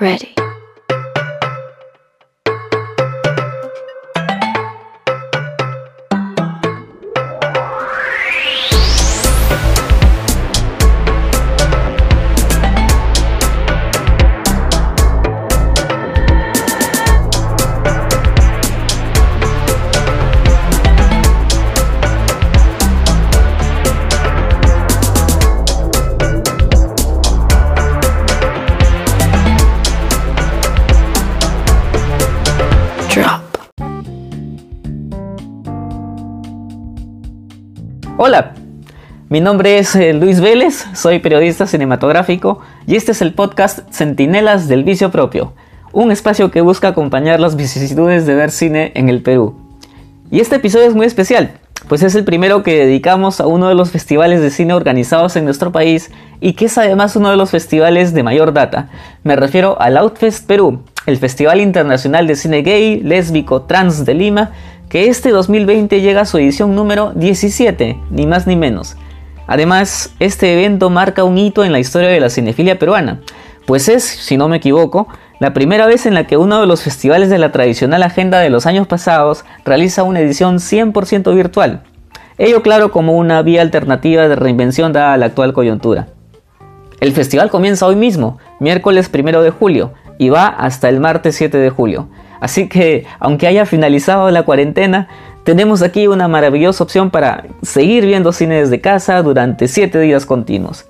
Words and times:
Ready. 0.00 0.39
Mi 39.30 39.40
nombre 39.40 39.78
es 39.78 39.94
eh, 39.94 40.12
Luis 40.12 40.40
Vélez, 40.40 40.86
soy 40.92 41.20
periodista 41.20 41.68
cinematográfico 41.68 42.58
y 42.84 42.96
este 42.96 43.12
es 43.12 43.22
el 43.22 43.32
podcast 43.32 43.88
Centinelas 43.92 44.66
del 44.66 44.82
Vicio 44.82 45.12
Propio, 45.12 45.52
un 45.92 46.10
espacio 46.10 46.50
que 46.50 46.62
busca 46.62 46.88
acompañar 46.88 47.38
las 47.38 47.54
vicisitudes 47.54 48.26
de 48.26 48.34
ver 48.34 48.50
cine 48.50 48.90
en 48.96 49.08
el 49.08 49.22
Perú. 49.22 49.54
Y 50.32 50.40
este 50.40 50.56
episodio 50.56 50.88
es 50.88 50.96
muy 50.96 51.06
especial, 51.06 51.52
pues 51.86 52.02
es 52.02 52.16
el 52.16 52.24
primero 52.24 52.64
que 52.64 52.76
dedicamos 52.76 53.40
a 53.40 53.46
uno 53.46 53.68
de 53.68 53.76
los 53.76 53.92
festivales 53.92 54.40
de 54.40 54.50
cine 54.50 54.74
organizados 54.74 55.36
en 55.36 55.44
nuestro 55.44 55.70
país 55.70 56.10
y 56.40 56.54
que 56.54 56.64
es 56.64 56.76
además 56.76 57.14
uno 57.14 57.30
de 57.30 57.36
los 57.36 57.50
festivales 57.50 58.12
de 58.12 58.24
mayor 58.24 58.52
data. 58.52 58.88
Me 59.22 59.36
refiero 59.36 59.80
al 59.80 59.96
Outfest 59.96 60.44
Perú, 60.44 60.82
el 61.06 61.18
Festival 61.18 61.60
Internacional 61.60 62.26
de 62.26 62.34
Cine 62.34 62.62
Gay, 62.62 62.98
Lésbico, 62.98 63.62
Trans 63.62 64.04
de 64.04 64.14
Lima, 64.14 64.50
que 64.88 65.06
este 65.06 65.30
2020 65.30 66.00
llega 66.00 66.22
a 66.22 66.26
su 66.26 66.38
edición 66.38 66.74
número 66.74 67.12
17, 67.14 67.96
ni 68.10 68.26
más 68.26 68.48
ni 68.48 68.56
menos. 68.56 68.96
Además, 69.50 70.14
este 70.20 70.52
evento 70.52 70.90
marca 70.90 71.24
un 71.24 71.36
hito 71.36 71.64
en 71.64 71.72
la 71.72 71.80
historia 71.80 72.08
de 72.08 72.20
la 72.20 72.30
cinefilia 72.30 72.78
peruana, 72.78 73.18
pues 73.66 73.88
es, 73.88 74.04
si 74.04 74.36
no 74.36 74.48
me 74.48 74.58
equivoco, 74.58 75.08
la 75.40 75.52
primera 75.52 75.86
vez 75.86 76.06
en 76.06 76.14
la 76.14 76.28
que 76.28 76.36
uno 76.36 76.60
de 76.60 76.68
los 76.68 76.82
festivales 76.82 77.30
de 77.30 77.38
la 77.38 77.50
tradicional 77.50 78.04
agenda 78.04 78.38
de 78.38 78.48
los 78.48 78.66
años 78.66 78.86
pasados 78.86 79.44
realiza 79.64 80.04
una 80.04 80.20
edición 80.20 80.58
100% 80.58 81.34
virtual. 81.34 81.82
Ello 82.38 82.62
claro 82.62 82.92
como 82.92 83.14
una 83.14 83.42
vía 83.42 83.62
alternativa 83.62 84.28
de 84.28 84.36
reinvención 84.36 84.92
dada 84.92 85.16
la 85.16 85.26
actual 85.26 85.52
coyuntura. 85.52 86.06
El 87.00 87.10
festival 87.10 87.50
comienza 87.50 87.86
hoy 87.86 87.96
mismo, 87.96 88.38
miércoles 88.60 89.10
1 89.12 89.42
de 89.42 89.50
julio, 89.50 89.94
y 90.16 90.28
va 90.28 90.46
hasta 90.46 90.88
el 90.88 91.00
martes 91.00 91.34
7 91.34 91.58
de 91.58 91.70
julio. 91.70 92.08
Así 92.40 92.68
que, 92.68 93.04
aunque 93.18 93.46
haya 93.46 93.66
finalizado 93.66 94.30
la 94.30 94.44
cuarentena, 94.44 95.08
tenemos 95.44 95.82
aquí 95.82 96.06
una 96.06 96.28
maravillosa 96.28 96.84
opción 96.84 97.10
para 97.10 97.46
seguir 97.62 98.04
viendo 98.04 98.32
cine 98.32 98.60
desde 98.60 98.80
casa 98.80 99.22
durante 99.22 99.68
7 99.68 99.98
días 100.00 100.26
continuos. 100.26 100.86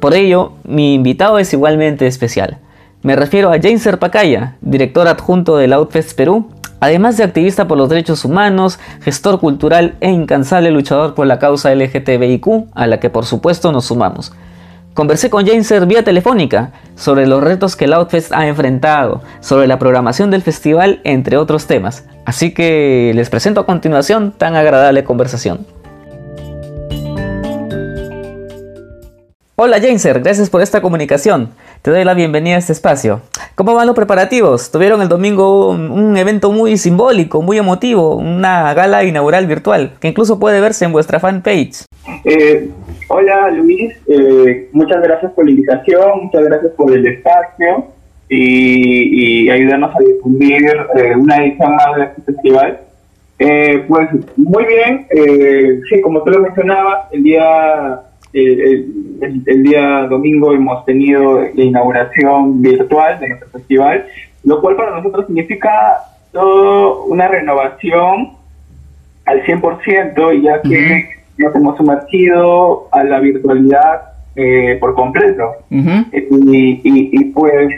Por 0.00 0.14
ello, 0.14 0.52
mi 0.64 0.94
invitado 0.94 1.38
es 1.38 1.52
igualmente 1.52 2.06
especial. 2.06 2.58
Me 3.02 3.16
refiero 3.16 3.50
a 3.50 3.58
Jainser 3.60 3.98
Pacaya, 3.98 4.56
director 4.60 5.08
adjunto 5.08 5.56
del 5.56 5.72
Outfest 5.72 6.16
Perú, 6.16 6.50
además 6.80 7.16
de 7.16 7.24
activista 7.24 7.66
por 7.66 7.78
los 7.78 7.88
derechos 7.88 8.24
humanos, 8.24 8.78
gestor 9.00 9.40
cultural 9.40 9.94
e 10.00 10.10
incansable 10.10 10.70
luchador 10.70 11.14
por 11.14 11.26
la 11.26 11.38
causa 11.38 11.74
LGTBIQ, 11.74 12.46
a 12.74 12.86
la 12.86 13.00
que 13.00 13.10
por 13.10 13.24
supuesto 13.24 13.72
nos 13.72 13.86
sumamos. 13.86 14.32
Conversé 14.94 15.28
con 15.28 15.44
Jainser 15.44 15.86
vía 15.86 16.04
telefónica 16.04 16.70
sobre 16.94 17.26
los 17.26 17.42
retos 17.42 17.74
que 17.74 17.86
el 17.86 17.94
Outfest 17.94 18.32
ha 18.32 18.46
enfrentado, 18.46 19.22
sobre 19.40 19.66
la 19.66 19.80
programación 19.80 20.30
del 20.30 20.40
festival, 20.40 21.00
entre 21.02 21.36
otros 21.36 21.66
temas. 21.66 22.04
Así 22.24 22.54
que 22.54 23.10
les 23.12 23.28
presento 23.28 23.60
a 23.60 23.66
continuación 23.66 24.30
tan 24.30 24.54
agradable 24.54 25.02
conversación. 25.02 25.66
Hola 29.56 29.80
Jainser, 29.80 30.20
gracias 30.20 30.48
por 30.48 30.62
esta 30.62 30.80
comunicación. 30.80 31.50
Te 31.84 31.90
doy 31.90 32.02
la 32.02 32.14
bienvenida 32.14 32.54
a 32.56 32.60
este 32.60 32.72
espacio. 32.72 33.20
¿Cómo 33.56 33.74
van 33.74 33.86
los 33.86 33.94
preparativos? 33.94 34.72
Tuvieron 34.72 35.02
el 35.02 35.08
domingo 35.10 35.68
un, 35.68 36.16
evento 36.16 36.50
muy 36.50 36.78
simbólico, 36.78 37.42
muy 37.42 37.58
emotivo, 37.58 38.16
una 38.16 38.72
gala 38.72 39.04
inaugural 39.04 39.46
virtual, 39.46 39.92
que 40.00 40.08
incluso 40.08 40.40
puede 40.40 40.62
verse 40.62 40.86
en 40.86 40.92
vuestra 40.92 41.20
fanpage. 41.20 41.84
Eh, 42.24 42.70
hola 43.10 43.50
Luis, 43.50 43.92
eh, 44.08 44.70
muchas 44.72 45.02
gracias 45.02 45.30
por 45.32 45.44
la 45.44 45.50
invitación, 45.50 46.22
muchas 46.22 46.44
gracias 46.44 46.72
por 46.72 46.90
el 46.90 47.06
espacio 47.06 47.88
y, 48.30 49.44
y 49.44 49.50
ayudarnos 49.50 49.94
a 49.94 49.98
difundir 49.98 50.64
eh, 50.96 51.14
una 51.14 51.36
edición 51.44 51.76
más 51.76 51.96
de 51.96 52.04
este 52.04 52.22
festival. 52.22 52.80
Eh, 53.38 53.84
pues 53.88 54.08
muy 54.36 54.64
bien, 54.64 55.06
eh, 55.10 55.80
sí, 55.90 56.00
como 56.00 56.22
tú 56.22 56.30
lo 56.30 56.40
mencionabas, 56.40 57.12
el 57.12 57.24
día, 57.24 58.00
el, 58.34 58.60
el- 59.22 59.42
el 59.46 59.62
día 59.62 60.06
domingo 60.08 60.52
hemos 60.52 60.84
tenido 60.84 61.40
la 61.54 61.62
inauguración 61.64 62.60
virtual 62.60 63.18
de 63.20 63.28
nuestro 63.30 63.48
festival, 63.50 64.06
lo 64.44 64.60
cual 64.60 64.76
para 64.76 64.96
nosotros 64.96 65.26
significa 65.26 65.98
todo 66.32 67.04
una 67.04 67.28
renovación 67.28 68.30
al 69.24 69.42
100%, 69.44 70.42
ya 70.42 70.60
que 70.62 71.08
nos 71.38 71.54
hemos 71.54 71.76
sumergido 71.78 72.88
a 72.92 73.02
la 73.04 73.20
virtualidad 73.20 74.02
eh, 74.36 74.76
por 74.80 74.94
completo. 74.94 75.44
Y, 76.12 76.80
y- 76.84 77.10
y, 77.12 77.24
pues 77.26 77.68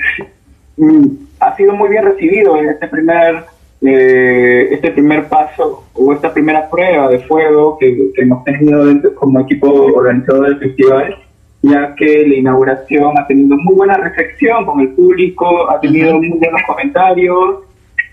mm, 0.78 1.06
ha 1.41 1.55
sido 1.56 1.75
muy 1.75 1.88
bien 1.91 2.05
recibido 2.05 2.56
en 2.56 2.71
este 2.71 2.88
primer 2.88 3.44
eh, 3.82 4.69
este 4.72 4.91
primer 4.92 5.28
paso 5.28 5.84
o 5.94 6.12
esta 6.12 6.32
primera 6.32 6.69
prueba 6.70 7.09
de 7.09 7.19
fuego 7.20 7.76
que, 7.78 7.94
que 8.14 8.22
hemos 8.22 8.42
tenido 8.44 8.87
dentro- 8.87 9.14
como 9.14 9.41
equipo 9.41 9.69
organizador 9.94 10.47
del 10.48 10.59
festival 10.59 11.16
ya 11.62 11.94
que 11.97 12.26
la 12.28 12.34
inauguración 12.37 13.19
ha 13.19 13.26
tenido 13.26 13.56
muy 13.56 13.75
buena 13.75 13.94
recepción 13.94 14.64
con 14.66 14.78
el 14.81 14.91
público, 14.91 15.69
ha 15.70 15.81
tenido 15.81 16.14
muy 16.14 16.28
buenos 16.31 16.60
comentarios 16.66 17.56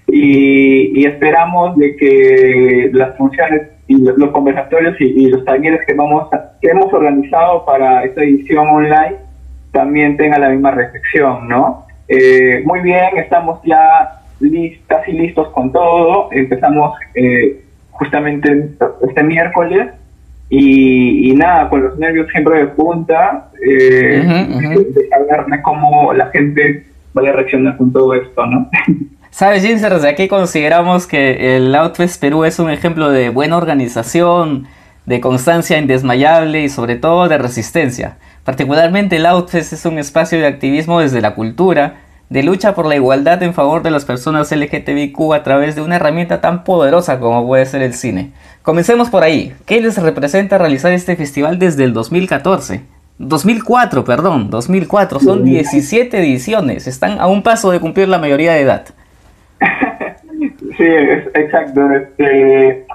y, 0.07 1.00
y 1.00 1.06
esperamos 1.06 1.78
de 1.78 1.95
que 1.95 2.90
las 2.94 3.16
funciones 3.18 3.63
y 3.88 3.97
lo- 4.01 4.18
los 4.18 4.31
conversatorios 4.31 5.00
y, 5.00 5.06
y 5.06 5.30
los 5.30 5.45
talleres 5.45 5.81
que 5.85 5.94
vamos 5.94 6.31
a- 6.34 6.51
que 6.62 6.69
hemos 6.69 6.91
organizado 6.94 7.63
para 7.66 8.03
esta 8.03 8.24
edición 8.24 8.68
online 8.68 9.18
también 9.72 10.18
tengan 10.18 10.41
la 10.41 10.50
misma 10.50 10.72
recepción, 10.72 11.47
¿no? 11.47 11.85
Eh, 12.07 12.62
muy 12.66 12.80
bien, 12.81 13.18
estamos 13.18 13.59
ya 13.63 14.22
lis- 14.50 14.80
casi 14.88 15.12
listos 15.14 15.48
con 15.50 15.72
todo. 15.72 16.30
Empezamos 16.31 16.96
eh, 17.16 17.62
justamente 17.92 18.70
este 19.08 19.24
miércoles 19.24 19.90
y, 20.50 21.31
y 21.31 21.36
nada, 21.36 21.70
con 21.70 21.84
los 21.84 21.98
nervios 21.98 22.28
siempre 22.31 22.59
de 22.59 22.68
punta, 22.68 23.50
eh, 23.68 24.22
Ujú, 24.26 24.58
ujú. 24.74 24.86
de 24.94 25.08
saber 25.09 25.46
de 25.48 25.62
cómo 25.62 26.14
la 26.14 26.28
gente 26.28 26.86
vaya 27.14 27.30
a 27.30 27.34
reaccionar 27.34 27.78
con 27.78 27.92
todo 27.92 28.14
esto, 28.14 28.46
¿no? 28.46 28.70
Sabes, 29.31 29.64
Jainser, 29.64 29.92
desde 29.94 30.09
aquí 30.09 30.28
consideramos 30.28 31.08
que 31.08 31.56
el 31.58 31.74
Outfest 31.74 32.22
Perú 32.22 32.44
es 32.46 32.60
un 32.60 32.70
ejemplo 32.70 33.10
de 33.10 33.30
buena 33.30 33.58
organización, 33.58 34.68
de 35.08 35.20
constancia 35.20 35.80
indesmayable 35.80 36.62
y 36.62 36.70
sobre 36.70 36.98
todo 36.98 37.28
de 37.28 37.40
resistencia. 37.40 38.18
Particularmente 38.44 39.16
el 39.16 39.25
Outfest 39.25 39.74
es 39.74 39.86
un 39.86 39.98
espacio 39.98 40.38
de 40.38 40.46
activismo 40.46 41.00
desde 41.00 41.20
la 41.20 41.34
cultura, 41.34 41.96
de 42.30 42.44
lucha 42.44 42.74
por 42.74 42.86
la 42.86 42.96
igualdad 42.96 43.42
en 43.44 43.54
favor 43.54 43.84
de 43.84 43.92
las 43.92 44.06
personas 44.06 44.52
LGTBIQ 44.52 45.34
a 45.34 45.44
través 45.44 45.76
de 45.76 45.82
una 45.82 45.98
herramienta 45.98 46.42
tan 46.42 46.64
poderosa 46.64 47.20
como 47.20 47.46
puede 47.46 47.66
ser 47.66 47.82
el 47.82 47.94
cine. 47.94 48.32
Comencemos 48.62 49.10
por 49.10 49.24
ahí. 49.24 49.54
¿Qué 49.66 49.82
les 49.82 50.02
representa 50.02 50.58
realizar 50.58 50.92
este 50.94 51.16
festival 51.16 51.60
desde 51.60 51.84
el 51.84 51.94
2014? 51.94 52.82
2004, 53.20 54.04
perdón, 54.04 54.50
2004. 54.50 55.20
Son 55.20 55.44
17 55.44 56.18
ediciones. 56.18 56.88
Están 56.88 57.20
a 57.20 57.28
un 57.28 57.44
paso 57.44 57.72
de 57.72 57.80
cumplir 57.80 58.08
la 58.08 58.18
mayoría 58.20 58.54
de 58.54 58.62
edad. 58.62 58.86
Sí, 60.76 60.84
exacto. 61.36 61.88
Este, 61.92 62.86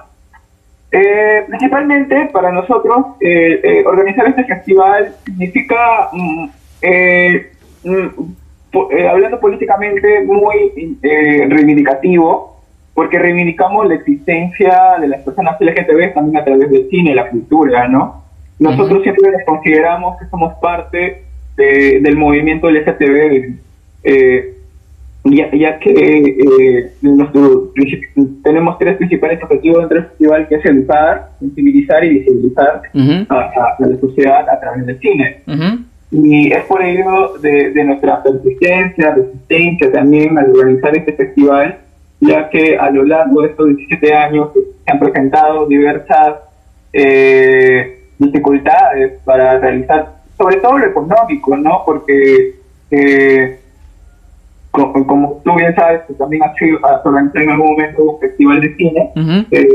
eh, 0.91 1.45
principalmente 1.47 2.29
para 2.33 2.51
nosotros, 2.51 3.07
eh, 3.21 3.61
eh, 3.63 3.85
organizar 3.87 4.27
este 4.27 4.45
festival 4.45 5.15
significa, 5.25 6.09
mm, 6.13 6.49
eh, 8.91 9.09
hablando 9.09 9.41
políticamente, 9.41 10.21
muy 10.25 10.97
eh, 11.03 11.47
reivindicativo, 11.49 12.57
porque 12.95 13.19
reivindicamos 13.19 13.87
la 13.89 13.95
existencia 13.95 14.97
de 15.01 15.09
las 15.09 15.21
personas 15.23 15.57
LGTB 15.61 16.15
también 16.15 16.37
a 16.39 16.45
través 16.45 16.71
del 16.71 16.89
cine, 16.91 17.15
la 17.15 17.29
cultura, 17.31 17.87
¿no? 17.89 18.25
Nosotros 18.59 19.03
siempre 19.05 19.31
nos 19.31 19.43
consideramos 19.47 20.19
que 20.19 20.27
somos 20.27 20.53
parte 20.61 21.23
de- 21.57 22.01
del 22.01 22.17
movimiento 22.17 22.69
LGTB. 22.69 23.55
eh, 24.05 24.55
ya, 25.25 25.51
ya 25.53 25.79
que 25.79 25.91
eh, 25.93 26.91
nuestro 27.03 27.73
tenemos 28.43 28.79
tres 28.79 28.97
principales 28.97 29.43
objetivos 29.43 29.81
dentro 29.81 29.97
del 30.01 30.07
festival, 30.09 30.49
que 30.49 30.55
es 30.55 30.65
educar, 30.65 31.29
sensibilizar 31.41 32.05
y 32.05 32.09
visibilizar 32.11 32.83
a, 33.29 33.35
a- 33.35 33.77
a 33.79 33.87
la 33.87 33.97
sociedad 33.99 34.49
a 34.49 34.61
través 34.61 34.87
del 34.87 34.99
cine. 35.01 35.43
ujú. 35.47 35.85
Y 36.11 36.53
es 36.53 36.65
por 36.65 36.83
ello 36.83 37.35
de, 37.39 37.71
de 37.71 37.85
nuestra 37.85 38.23
persistencia, 38.23 39.15
resistencia 39.15 39.93
también 39.93 40.39
al 40.39 40.51
organizar 40.51 40.97
este 40.97 41.13
festival, 41.13 41.79
ya 42.21 42.49
que 42.49 42.79
a 42.79 42.91
lo 42.91 43.05
largo 43.05 43.43
de 43.43 43.49
estos 43.49 43.77
17 43.77 44.15
años 44.15 44.51
se 44.55 44.91
han 44.91 44.99
presentado 44.99 45.67
diversas 45.67 46.37
eh, 46.93 47.99
dificultades 48.19 49.21
para 49.25 49.59
realizar, 49.59 50.15
sobre 50.37 50.57
todo 50.57 50.79
lo 50.79 50.87
económico, 50.87 51.57
¿no? 51.57 51.83
Porque, 51.85 52.55
eh, 52.91 53.59
como, 54.71 55.41
tú 55.45 55.55
bien 55.57 55.75
sabes, 55.75 56.03
que 56.07 56.15
también 56.15 56.43
has, 56.43 56.53
organizado 57.05 57.45
en 57.45 57.51
algún 57.51 57.71
momento 57.73 58.03
un 58.03 58.21
festival 58.21 58.61
de 58.61 58.77
cine, 58.77 59.13
eh, 59.51 59.69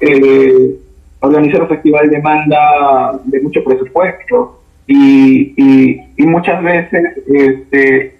eh, 0.00 0.76
organizar 1.20 1.62
un 1.62 1.68
festival 1.68 2.10
demanda 2.10 3.20
de 3.24 3.40
mucho 3.40 3.62
presupuesto 3.64 4.60
y, 4.86 5.54
y, 6.16 6.26
muchas 6.26 6.62
veces 6.62 7.04
este, 7.26 8.16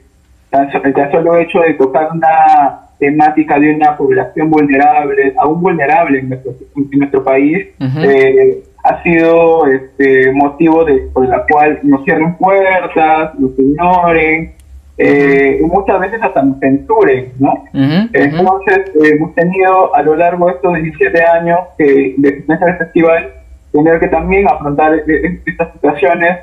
tan, 0.51 0.71
solo 1.11 1.37
hecho 1.39 1.61
de 1.61 1.75
tocar 1.75 2.09
una 2.13 2.81
temática 2.99 3.59
de 3.59 3.75
una 3.75 3.97
población 3.97 4.51
vulnerable, 4.51 5.35
aún 5.39 5.61
vulnerable 5.61 6.21
en 6.21 6.29
nuestro, 6.31 6.53
en 6.77 6.99
nuestro 6.99 7.25
país, 7.25 7.67
eh, 7.81 8.63
ha 8.85 9.03
sido 9.03 9.67
este, 9.67 10.33
motivo 10.33 10.85
de, 10.85 11.09
por 11.13 11.29
la 11.29 11.45
cual 11.47 11.81
nos 11.83 12.05
cierren 12.05 12.35
puertas, 12.37 13.35
nos 13.39 13.59
ignoren, 13.59 14.53
eh, 14.97 15.59
y 15.61 15.65
muchas 15.65 15.99
veces 16.01 16.23
hasta 16.23 16.43
nos 16.43 16.61
censuren, 16.61 17.33
¿no? 17.41 17.65
Entonces, 17.73 18.79
eh, 19.03 19.17
hemos 19.17 19.35
tenido 19.35 19.95
a 19.95 20.03
lo 20.03 20.15
largo 20.15 20.47
de 20.47 20.53
estos 20.53 20.75
17 20.75 21.25
años 21.25 21.59
que 21.77 22.15
de 22.17 22.29
existencia 22.29 22.67
del 22.67 22.77
festival, 22.77 23.33
tener 23.73 23.99
que 23.99 24.09
también 24.09 24.47
afrontar 24.47 24.95
estas 25.47 25.73
situaciones 25.73 26.39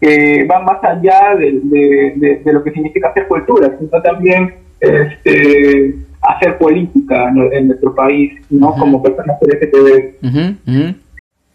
que 0.00 0.44
van 0.44 0.64
más 0.64 0.82
allá 0.82 1.36
de, 1.36 2.42
lo 2.44 2.62
que 2.62 2.70
significa 2.70 3.08
hacer 3.08 3.26
cultura, 3.28 3.72
sino 3.78 4.02
también 4.02 4.54
este, 4.80 5.94
hacer 6.20 6.58
política 6.58 7.32
en 7.52 7.68
nuestro 7.68 7.94
país, 7.94 8.32
¿no? 8.50 8.74
Como 8.74 9.02
personas 9.02 9.38
LGTB. 9.40 10.96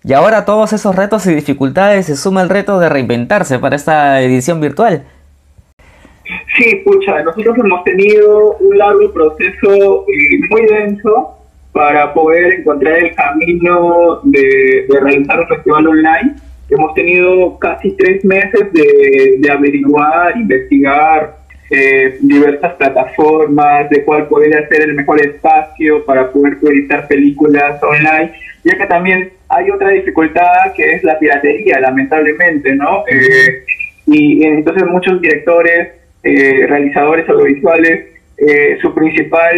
Y 0.04 0.14
ahora 0.14 0.40
a 0.40 0.46
todos 0.46 0.74
esos 0.74 0.96
retos 0.96 1.28
y 1.28 1.36
dificultades 1.36 2.08
se 2.08 2.16
suma 2.16 2.42
el 2.42 2.50
reto 2.50 2.80
de 2.80 2.90
reinventarse 2.90 3.60
para 3.60 3.76
esta 3.76 4.22
edición 4.22 4.60
virtual. 4.60 5.04
Sí, 6.58 6.82
pucha, 6.86 7.22
nosotros 7.24 7.56
hemos 7.64 7.84
tenido 7.84 8.58
un 8.58 8.78
largo 8.78 9.12
proceso 9.12 10.06
eh, 10.08 10.40
muy 10.50 10.66
denso 10.66 11.38
para 11.72 12.14
poder 12.14 12.60
encontrar 12.60 12.98
el 12.98 13.16
camino 13.16 14.20
de, 14.24 14.86
realizar 14.90 15.40
un 15.40 15.48
festival 15.48 15.88
online. 15.88 16.36
Hemos 16.72 16.94
tenido 16.94 17.60
casi 17.60 17.92
tres 17.98 18.24
meses 18.24 18.72
de, 18.72 19.52
averiguar, 19.52 20.38
investigar, 20.38 21.36
eh, 21.70 22.18
diversas 22.22 22.76
plataformas, 22.76 23.90
de 23.90 24.06
cuál 24.06 24.30
podría 24.30 24.66
ser 24.70 24.84
el 24.84 24.94
mejor 24.94 25.20
espacio 25.20 26.06
para 26.06 26.32
poder 26.32 26.60
proyectar 26.62 27.10
películas 27.10 27.82
online, 27.84 28.32
ya 28.64 28.78
que 28.78 28.86
también 28.86 29.32
hay 29.50 29.70
otra 29.70 29.90
dificultad 29.90 30.74
que 30.74 30.94
es 30.94 31.04
la 31.04 31.20
piratería, 31.20 31.78
lamentablemente, 31.82 32.74
¿no? 32.74 33.04
Eh, 33.06 33.66
y 34.08 34.46
entonces 34.46 34.88
muchos 34.88 35.20
directores, 35.20 35.90
eh, 36.24 36.66
realizadores 36.70 37.28
audiovisuales, 37.28 38.08
su 38.82 38.92
principal 38.96 39.56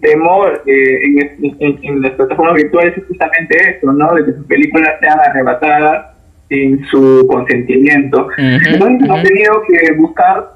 temor 0.00 0.62
en, 0.66 2.02
las 2.02 2.12
plataformas 2.12 2.54
virtuales 2.54 2.96
es 2.96 3.04
justamente 3.06 3.56
eso, 3.76 3.90
¿no? 3.90 4.14
De 4.14 4.24
que 4.24 4.32
sus 4.32 4.46
películas 4.46 4.92
sean 5.00 5.18
arrebatadas 5.18 6.11
sin 6.52 6.84
su 6.86 7.26
consentimiento. 7.28 8.28
Entonces 8.36 9.02
hemos 9.02 9.22
tenido 9.22 9.62
que 9.66 9.92
buscar 9.96 10.50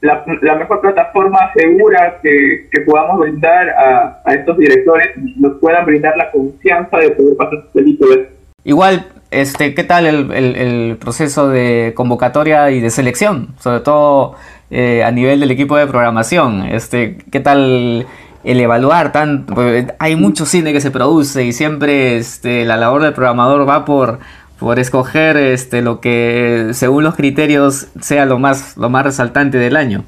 la, 0.00 0.24
mejor 0.56 0.80
plataforma 0.80 1.52
segura 1.54 2.18
que, 2.22 2.68
podamos 2.86 3.20
brindar 3.20 3.68
a, 3.68 4.22
estos 4.32 4.56
directores 4.56 5.08
nos 5.36 5.58
puedan 5.60 5.84
brindar 5.84 6.16
la 6.16 6.30
confianza 6.30 6.96
de 6.96 7.10
poder 7.10 7.36
pasar 7.36 7.60
sus 7.60 7.70
películas. 7.72 8.18
Igual, 8.64 9.06
este, 9.30 9.74
¿qué 9.74 9.84
tal 9.84 10.06
el, 10.06 10.32
el, 10.32 10.96
proceso 10.96 11.48
de 11.50 11.92
convocatoria 11.94 12.70
y 12.70 12.80
de 12.80 12.88
selección? 12.88 13.48
Sobre 13.58 13.80
todo 13.80 14.36
eh, 14.70 15.04
a 15.04 15.10
nivel 15.10 15.40
del 15.40 15.50
equipo 15.50 15.76
de 15.76 15.86
programación. 15.86 16.62
Este, 16.62 17.18
¿Qué 17.30 17.40
tal 17.40 18.06
el 18.44 18.60
evaluar 18.60 19.12
tan... 19.12 19.46
Hay 19.98 20.16
mucho 20.16 20.46
cine 20.46 20.72
que 20.72 20.80
se 20.80 20.90
produce 20.90 21.44
y 21.44 21.52
siempre 21.52 22.16
este, 22.16 22.64
la 22.64 22.76
labor 22.76 23.02
del 23.02 23.12
programador 23.12 23.68
va 23.68 23.84
por 23.84 24.18
por 24.62 24.78
escoger 24.78 25.36
este 25.36 25.82
lo 25.82 26.00
que 26.00 26.68
según 26.72 27.04
los 27.04 27.16
criterios 27.16 27.88
sea 28.00 28.24
lo 28.24 28.38
más 28.38 28.76
lo 28.76 28.88
más 28.88 29.04
resaltante 29.04 29.58
del 29.58 29.76
año. 29.76 30.04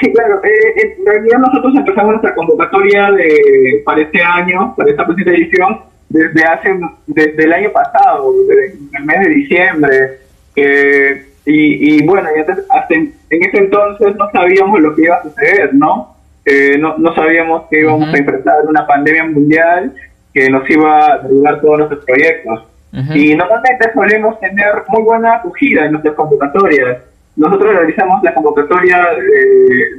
Sí, 0.00 0.12
claro. 0.12 0.40
Eh, 0.44 0.94
en 0.98 1.06
realidad 1.06 1.38
nosotros 1.38 1.74
empezamos 1.76 2.10
nuestra 2.12 2.34
convocatoria 2.34 3.10
de, 3.12 3.82
para 3.84 4.02
este 4.02 4.22
año, 4.22 4.74
para 4.76 4.90
esta 4.90 5.04
próxima 5.04 5.30
edición, 5.30 5.80
desde 6.08 6.44
hace 6.44 6.78
desde 7.06 7.44
el 7.44 7.52
año 7.52 7.70
pasado, 7.70 8.32
desde 8.48 8.78
el 8.98 9.04
mes 9.04 9.20
de 9.20 9.28
diciembre. 9.28 10.18
Eh, 10.56 11.26
y, 11.46 11.96
y, 11.96 12.06
bueno, 12.06 12.28
hasta 12.70 12.94
en, 12.94 13.14
ese 13.30 13.56
entonces 13.58 14.14
no 14.16 14.30
sabíamos 14.30 14.80
lo 14.80 14.94
que 14.94 15.02
iba 15.02 15.16
a 15.16 15.22
suceder, 15.22 15.74
¿no? 15.74 16.16
Eh, 16.44 16.76
no, 16.78 16.98
no 16.98 17.14
sabíamos 17.14 17.64
que 17.70 17.80
íbamos 17.80 18.12
a 18.12 18.18
enfrentar 18.18 18.56
una 18.68 18.86
pandemia 18.86 19.24
mundial 19.24 19.92
que 20.34 20.50
nos 20.50 20.68
iba 20.68 21.12
a 21.12 21.18
derribar 21.18 21.60
todos 21.60 21.78
nuestros 21.78 22.04
proyectos. 22.04 22.64
Y 22.92 23.34
normalmente 23.34 23.90
solemos 23.94 24.38
tener 24.40 24.82
muy 24.88 25.02
buena 25.02 25.36
acogida 25.36 25.86
en 25.86 25.92
nuestras 25.92 26.14
convocatorias. 26.14 26.98
Nosotros 27.36 27.74
realizamos 27.74 28.22
la 28.22 28.34
convocatoria 28.34 28.98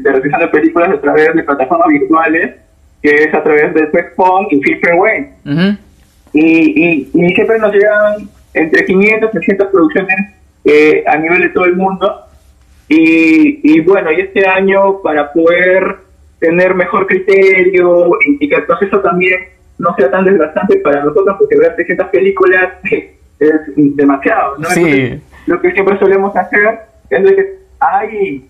de, 0.04 0.12
realización 0.12 0.42
de 0.42 0.48
películas 0.50 0.90
a 0.90 1.01
través 1.01 1.34
de 1.34 1.44
plataformas 1.44 1.88
virtuales, 1.88 2.56
que 3.01 3.16
es 3.16 3.34
a 3.34 3.42
través 3.42 3.74
de 3.74 3.88
Specfon 3.88 4.48
y 4.51 4.62
Filterway. 4.62 5.30
y, 6.34 7.10
y, 7.13 7.34
siempre 7.34 7.57
nos 7.57 7.74
llegan 7.74 8.30
entre 8.54 8.86
500 8.86 9.30
y 9.30 9.38
600 9.38 9.68
producciones 9.69 10.16
eh, 10.63 11.04
a 11.07 11.18
nivel 11.18 11.42
de 11.42 11.50
todo 11.50 11.66
el 11.66 11.75
mundo. 11.75 12.28
Y, 12.88 13.60
y 13.63 13.80
bueno, 13.81 14.12
y 14.12 14.22
este 14.22 14.46
año 14.48 15.01
para 15.01 15.31
poder 15.34 15.96
tener 16.38 16.75
mejor 16.75 17.07
criterio 17.07 18.12
y 18.39 18.48
que 18.48 18.56
el 18.56 18.66
proceso 18.66 19.00
también 19.00 19.39
no 19.78 19.96
sea 19.96 20.10
tan 20.12 20.25
desgastante 20.25 20.78
para 20.78 21.04
nosotros, 21.04 21.36
porque 21.40 21.58
ver 21.58 21.75
300 21.75 22.08
películas 22.08 22.74
es 22.84 23.62
demasiado, 23.75 24.58
¿no? 24.58 24.70
lo 25.46 25.62
que 25.62 25.72
siempre 25.72 26.00
solemos 26.00 26.36
hacer 26.36 26.80
es 27.10 27.24
de 27.24 27.36
que 27.36 27.58
hay 27.80 28.50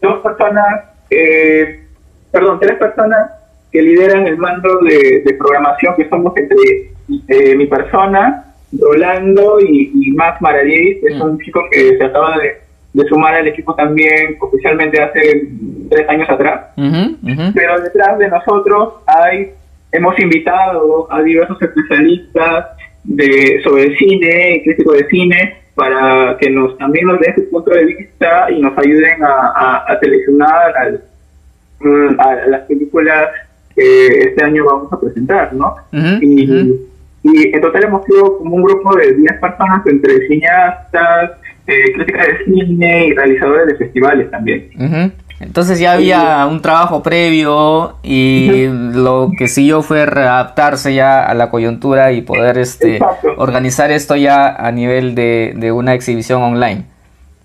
dos 0.00 0.20
personas, 0.20 0.66
eh, 1.10 1.80
perdón, 2.30 2.58
tres 2.60 2.76
personas 2.76 3.30
que 3.70 3.82
lideran 3.82 4.26
el 4.26 4.36
mando 4.36 4.78
de, 4.80 5.34
programación, 5.38 5.94
que 5.96 6.08
somos 6.08 6.36
entre 6.36 6.92
eh, 7.28 7.56
mi 7.56 7.66
persona, 7.66 8.44
Rolando 8.78 9.58
y, 9.60 9.90
y 9.94 10.12
Max 10.12 10.40
Maradier, 10.40 11.00
que 11.00 11.06
es 11.08 11.18
mm. 11.18 11.22
un 11.22 11.38
chico 11.40 11.60
que 11.70 11.96
se 11.96 12.04
acaba 12.04 12.36
de, 12.38 12.60
sumar 13.08 13.34
al 13.34 13.48
equipo 13.48 13.74
también 13.74 14.36
oficialmente 14.38 15.00
hace 15.02 15.48
tres 15.88 16.08
años 16.08 16.28
atrás. 16.28 16.66
Pero 16.76 17.80
detrás 17.80 18.18
de 18.18 18.28
nosotros 18.28 18.94
hay 19.06 19.52
hemos 19.92 20.18
invitado 20.18 21.12
a 21.12 21.22
diversos 21.22 21.60
especialistas 21.60 22.66
de, 23.04 23.60
sobre 23.62 23.96
cine 23.96 24.56
y 24.56 24.62
críticos 24.64 24.96
de 24.98 25.08
cine 25.08 25.56
para 25.74 26.36
que 26.38 26.50
nos 26.50 26.76
también 26.78 27.06
nos 27.06 27.20
den 27.20 27.34
su 27.34 27.50
punto 27.50 27.70
de 27.70 27.84
vista 27.84 28.50
y 28.50 28.60
nos 28.60 28.76
ayuden 28.76 29.22
a, 29.24 29.84
a, 29.88 29.98
seleccionar 30.00 31.00
mm, 31.80 32.20
a 32.20 32.34
las 32.46 32.62
películas 32.62 33.28
que 33.74 34.06
este 34.06 34.44
año 34.44 34.64
vamos 34.66 34.92
a 34.92 35.00
presentar, 35.00 35.52
¿no? 35.54 35.76
y, 36.20 36.42
y, 37.22 37.54
en 37.54 37.60
total 37.60 37.84
hemos 37.84 38.04
sido 38.04 38.38
como 38.38 38.56
un 38.56 38.62
grupo 38.62 38.94
de 38.96 39.14
10 39.14 39.32
personas 39.40 39.86
entre 39.86 40.26
cineastas, 40.26 41.30
eh, 41.66 41.92
críticas 41.94 42.26
de 42.26 42.44
cine 42.44 43.06
y 43.06 43.14
realizadores 43.14 43.66
de 43.68 43.76
festivales 43.76 44.30
también. 44.30 44.68
Entonces 45.42 45.78
ya 45.78 45.92
había 45.92 46.46
un 46.46 46.62
trabajo 46.62 47.02
previo 47.02 47.96
y 48.02 48.66
lo 48.68 49.30
que 49.36 49.48
siguió 49.48 49.82
fue 49.82 50.06
readaptarse 50.06 50.94
ya 50.94 51.24
a 51.24 51.34
la 51.34 51.50
coyuntura 51.50 52.12
y 52.12 52.22
poder 52.22 52.58
este 52.58 53.00
organizar 53.36 53.90
esto 53.90 54.16
ya 54.16 54.54
a 54.54 54.70
nivel 54.70 55.14
de, 55.14 55.72
una 55.72 55.94
exhibición 55.94 56.42
online. 56.42 56.84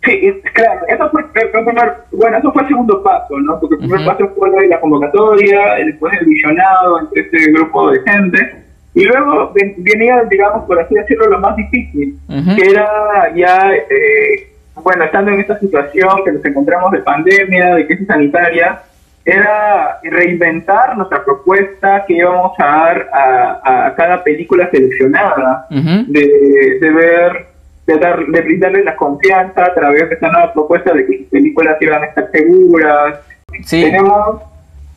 Sí, 0.03 0.31
claro, 0.53 0.81
eso 0.87 1.09
fue, 1.09 1.23
bueno, 2.11 2.37
eso 2.37 2.51
fue 2.53 2.61
el 2.61 2.67
segundo 2.67 3.03
paso, 3.03 3.37
¿no? 3.39 3.59
Porque 3.59 3.75
el 3.75 3.81
primer 3.81 4.05
paso 4.05 4.31
fue 4.37 4.67
la 4.67 4.79
convocatoria, 4.79 5.75
después 5.85 6.13
el 6.21 6.27
visionado 6.27 6.99
entre 6.99 7.23
este 7.23 7.51
grupo 7.51 7.91
de 7.91 7.99
gente, 8.03 8.63
y 8.93 9.03
luego 9.03 9.53
venía, 9.77 10.23
digamos, 10.29 10.65
por 10.65 10.79
así 10.79 10.95
decirlo, 10.95 11.27
lo 11.27 11.39
más 11.39 11.55
difícil, 11.55 12.17
que 12.55 12.69
era 12.69 12.87
ya 13.35 13.71
eh, 13.73 14.56
bueno, 14.83 15.03
estando 15.03 15.31
en 15.31 15.39
esta 15.39 15.59
situación 15.59 16.09
que 16.23 16.31
nos 16.31 16.45
encontramos 16.45 16.91
de 16.91 16.99
pandemia, 16.99 17.75
de 17.75 17.87
crisis 17.87 18.07
sanitaria, 18.07 18.81
era 19.27 19.99
reinventar 20.03 20.95
nuestra 20.95 21.23
propuesta 21.25 22.05
que 22.07 22.13
íbamos 22.13 22.53
a 22.59 22.65
dar 22.65 23.09
a, 23.13 23.93
cada 23.97 24.23
película 24.23 24.69
seleccionada, 24.71 25.67
de, 25.69 26.79
ver 26.79 27.45
de, 27.85 27.97
dar, 27.97 28.25
de 28.25 28.41
brindarles 28.41 28.85
la 28.85 28.95
confianza 28.95 29.65
a 29.65 29.73
través 29.73 30.07
de 30.07 30.15
esta 30.15 30.31
nueva 30.31 30.53
propuesta 30.53 30.93
de 30.93 31.05
que 31.05 31.17
sus 31.17 31.27
películas 31.27 31.75
iban 31.81 32.03
a 32.03 32.05
estar 32.05 32.31
seguras. 32.31 33.19
Tenemos 33.69 34.41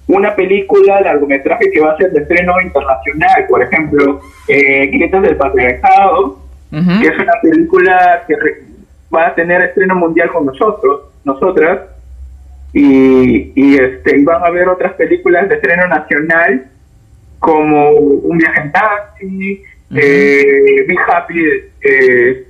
una 0.06 0.34
película, 0.36 1.00
largometraje 1.00 1.68
que 1.70 1.80
va 1.80 1.92
a 1.92 1.96
ser 1.96 2.12
de 2.12 2.20
estreno 2.20 2.60
internacional, 2.60 3.46
por 3.48 3.62
ejemplo, 3.62 4.20
eh, 4.46 4.86
Grietas 4.92 5.22
del 5.22 5.36
Patriarcado, 5.36 6.38
que 6.70 7.08
es 7.08 7.18
una 7.18 7.32
película 7.42 8.22
que 8.28 8.36
va 9.14 9.28
a 9.28 9.34
tener 9.34 9.62
estreno 9.62 9.96
mundial 9.96 10.30
con 10.30 10.46
nosotros, 10.46 11.02
nosotras, 11.24 11.80
y, 12.72 13.52
y, 13.54 13.76
este, 13.76 14.22
van 14.24 14.42
a 14.42 14.46
haber 14.46 14.68
otras 14.68 14.92
películas 14.94 15.48
de 15.48 15.56
estreno 15.56 15.88
nacional 15.88 16.66
como 17.40 17.90
Un 17.90 18.38
viaje 18.38 18.60
en 18.60 18.72
taxi, 18.72 19.62
eh, 19.90 20.84
Be 20.86 20.96
Happy 21.08 21.44
eh, 21.82 22.46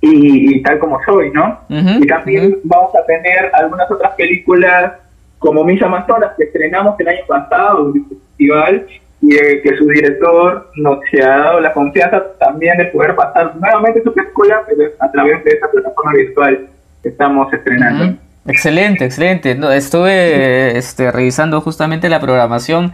y, 0.00 0.62
tal 0.62 0.78
como 0.78 1.02
soy, 1.04 1.30
¿no? 1.30 1.60
y 1.68 2.06
también 2.06 2.58
vamos 2.64 2.94
a 2.94 3.06
tener 3.06 3.50
algunas 3.54 3.90
otras 3.90 4.14
películas 4.14 4.92
como 5.38 5.64
Mis 5.64 5.82
Amazonas 5.82 6.32
que 6.36 6.44
estrenamos 6.44 6.98
el 7.00 7.08
año 7.08 7.24
pasado 7.26 7.90
en 7.90 7.96
el 7.96 8.08
festival 8.08 8.86
y 9.22 9.36
que 9.36 9.76
su 9.78 9.86
director 9.86 10.70
nos 10.76 10.98
ha 11.24 11.28
dado 11.28 11.60
la 11.60 11.72
confianza 11.72 12.22
también 12.40 12.76
de 12.76 12.86
poder 12.86 13.14
pasar 13.14 13.54
nuevamente 13.56 14.02
su 14.02 14.12
película 14.12 14.62
pero 14.66 14.90
a 14.98 15.10
través 15.12 15.44
de 15.44 15.50
esta 15.50 15.70
plataforma 15.70 16.12
virtual 16.12 16.68
que 17.02 17.08
estamos 17.08 17.52
estrenando. 17.52 18.16
Excelente, 18.46 19.04
excelente. 19.04 19.54
No, 19.54 19.70
estuve 19.70 20.76
este, 20.76 21.12
revisando 21.12 21.60
justamente 21.60 22.08
la 22.08 22.20
programación. 22.20 22.92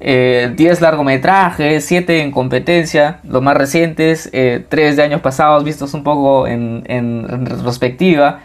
10 0.00 0.08
eh, 0.08 0.76
largometrajes, 0.80 1.84
7 1.84 2.22
en 2.22 2.30
competencia, 2.30 3.18
los 3.24 3.42
más 3.42 3.56
recientes, 3.56 4.30
eh, 4.32 4.64
3 4.68 4.96
de 4.96 5.02
años 5.02 5.20
pasados 5.20 5.64
vistos 5.64 5.92
un 5.94 6.04
poco 6.04 6.46
en, 6.46 6.84
en, 6.86 7.46
retrospectiva. 7.46 8.40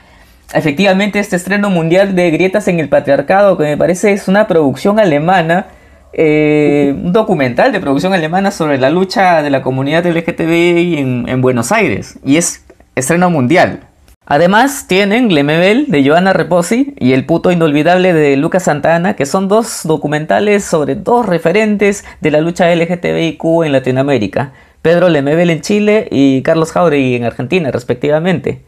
Efectivamente, 0.53 1.19
este 1.19 1.35
estreno 1.35 1.69
mundial 1.69 2.15
de 2.15 2.31
Grietas 2.31 2.67
en 2.67 2.79
el 2.79 2.89
Patriarcado, 2.89 3.57
que 3.57 3.63
me 3.65 3.77
parece 3.77 4.13
es 4.13 4.27
una 4.27 4.47
producción 4.47 4.99
alemana, 4.99 5.67
eh, 6.13 6.93
un 6.95 7.11
documental 7.11 7.71
de 7.71 7.79
producción 7.79 8.13
alemana 8.13 8.51
sobre 8.51 8.77
la 8.77 8.89
lucha 8.89 9.41
de 9.41 9.49
la 9.49 9.61
comunidad 9.61 10.05
LGTBI 10.05 10.97
en, 10.97 11.25
en 11.27 11.41
Buenos 11.41 11.71
Aires, 11.71 12.19
y 12.23 12.37
es 12.37 12.65
estreno 12.95 13.29
mundial. 13.29 13.81
Además 14.25 14.87
tienen 14.87 15.33
Lemebel 15.33 15.87
de 15.89 16.07
Joana 16.07 16.31
Reposi 16.31 16.93
y 16.97 17.11
El 17.11 17.25
puto 17.25 17.51
inolvidable 17.51 18.13
de 18.13 18.37
Lucas 18.37 18.63
Santana, 18.63 19.15
que 19.15 19.25
son 19.25 19.49
dos 19.49 19.81
documentales 19.83 20.63
sobre 20.63 20.95
dos 20.95 21.25
referentes 21.25 22.05
de 22.21 22.31
la 22.31 22.39
lucha 22.39 22.73
LGTBIQ 22.73 23.65
en 23.65 23.71
Latinoamérica. 23.73 24.53
Pedro 24.81 25.09
Lemebel 25.09 25.49
en 25.49 25.61
Chile 25.61 26.07
y 26.09 26.41
Carlos 26.41 26.71
Jauregui 26.71 27.15
en 27.15 27.25
Argentina, 27.25 27.69
respectivamente. 27.69 28.61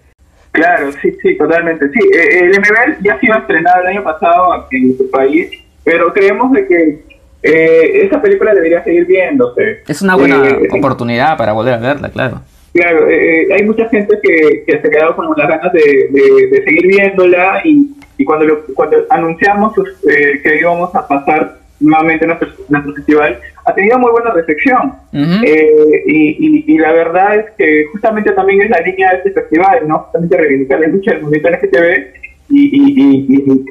Claro, 0.52 0.92
sí, 1.02 1.16
sí, 1.22 1.38
totalmente. 1.38 1.90
Sí, 1.90 2.00
eh, 2.00 2.40
eh 2.40 2.50
Lemebel 2.50 2.98
ya 3.02 3.14
ha 3.14 3.20
sido 3.20 3.38
estrenado 3.38 3.82
el 3.82 3.88
año 3.88 4.04
pasado 4.04 4.68
en 4.72 4.88
nuestro 4.88 5.10
país, 5.10 5.50
pero 5.86 6.14
creemos 6.14 6.52
de 6.52 6.68
que 6.68 7.05
eh, 7.46 8.06
esa 8.06 8.22
película 8.22 8.54
debería 8.54 8.84
seguir 8.84 9.06
viéndose. 9.06 9.84
Es 9.88 10.02
una 10.02 10.16
buena 10.16 10.48
eh, 10.48 10.68
oportunidad 10.72 11.38
para 11.38 11.54
volver 11.54 11.76
a 11.76 11.78
verla, 11.78 12.10
claro. 12.10 12.42
Claro, 12.76 13.10
eh, 13.10 13.48
hay 13.54 13.64
mucha 13.64 13.88
gente 13.88 14.20
que, 14.22 14.64
que 14.68 14.82
se 14.82 14.88
ha 14.88 14.92
quedado 14.92 15.16
con 15.16 15.34
las 15.38 15.48
ganas 15.48 15.72
de, 15.72 16.10
de, 16.12 16.62
seguir 16.66 16.88
viéndola 16.88 17.62
y, 17.64 17.96
y 18.18 18.26
cuando, 18.26 18.46
lo, 18.46 18.66
cuando 18.74 18.98
anunciamos 19.10 19.74
eh, 20.10 20.42
que 20.44 20.60
íbamos 20.60 20.94
a 20.94 21.08
pasar 21.08 21.58
nuevamente 21.80 22.28
nuestro, 22.28 22.50
nuestro 22.68 22.94
festival, 22.96 23.40
ha 23.66 23.74
tenido 23.74 23.98
muy 23.98 24.12
buena 24.12 24.32
recepción. 24.32 24.94
eh, 25.14 26.04
y, 26.06 26.74
y, 26.74 26.78
la 26.78 26.92
verdad 26.92 27.40
es 27.40 27.46
que 27.58 27.86
justamente 27.94 28.32
también 28.34 28.64
es 28.64 28.70
la 28.70 28.82
línea 28.82 29.12
de 29.12 29.18
este 29.20 29.32
festival, 29.32 29.88
¿no? 29.88 30.00
Justamente 30.00 30.36
reivindicar 30.36 30.80
la 30.82 30.88
lucha 30.88 31.12
del 31.12 31.22
movimiento 31.22 31.50
LGTB 31.50 32.08
y, 32.50 32.60
y, 32.60 33.26
y, 33.28 33.66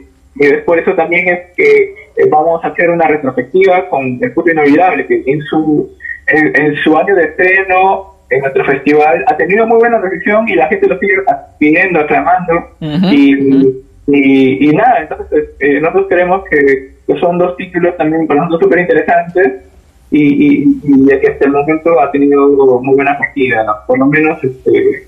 por 0.67 0.79
eso 0.79 0.95
también 0.95 1.29
es 1.29 1.41
que 1.57 1.95
eh, 2.17 2.29
vamos 2.29 2.65
a 2.65 2.69
hacer 2.69 2.91
una 2.91 3.07
retrospectiva 3.07 3.89
con 3.89 4.19
El 4.21 4.33
Puto 4.33 4.51
Inolvidable, 4.51 5.07
que 5.07 5.23
en 5.27 5.41
su, 5.43 5.91
en 6.27 6.75
su 6.77 6.97
año 6.97 7.15
de 7.15 7.25
estreno 7.25 8.15
en 8.31 8.41
nuestro 8.41 8.65
festival 8.65 9.25
ha 9.27 9.37
tenido 9.37 9.67
muy 9.67 9.79
buena 9.79 9.99
recepción 9.99 10.49
y 10.49 10.55
la 10.55 10.69
gente 10.69 10.89
lo 10.89 10.99
sigue 10.99 11.15
pidiendo, 11.59 12.01
aclamando. 12.01 12.71
y, 12.81 13.85
y, 14.07 14.73
nada, 14.73 15.01
entonces 15.03 15.51
eh, 15.61 15.81
nosotros 15.81 16.07
creemos 16.09 16.45
que, 16.51 16.95
son 17.21 17.39
dos 17.39 17.57
títulos 17.57 17.97
también 17.97 18.27
para 18.27 18.41
nosotros 18.41 18.63
súper 18.63 18.81
interesantes 18.81 19.63
y, 20.11 20.65
y, 20.65 21.07
que 21.21 21.29
hasta 21.29 21.45
el 21.45 21.53
momento 21.53 22.01
ha 22.01 22.11
tenido 22.11 22.49
muy 22.83 22.95
buena 22.95 23.13
acogida, 23.13 23.65
por 23.87 23.99
lo 23.99 24.07
menos 24.07 24.43
este, 24.43 25.07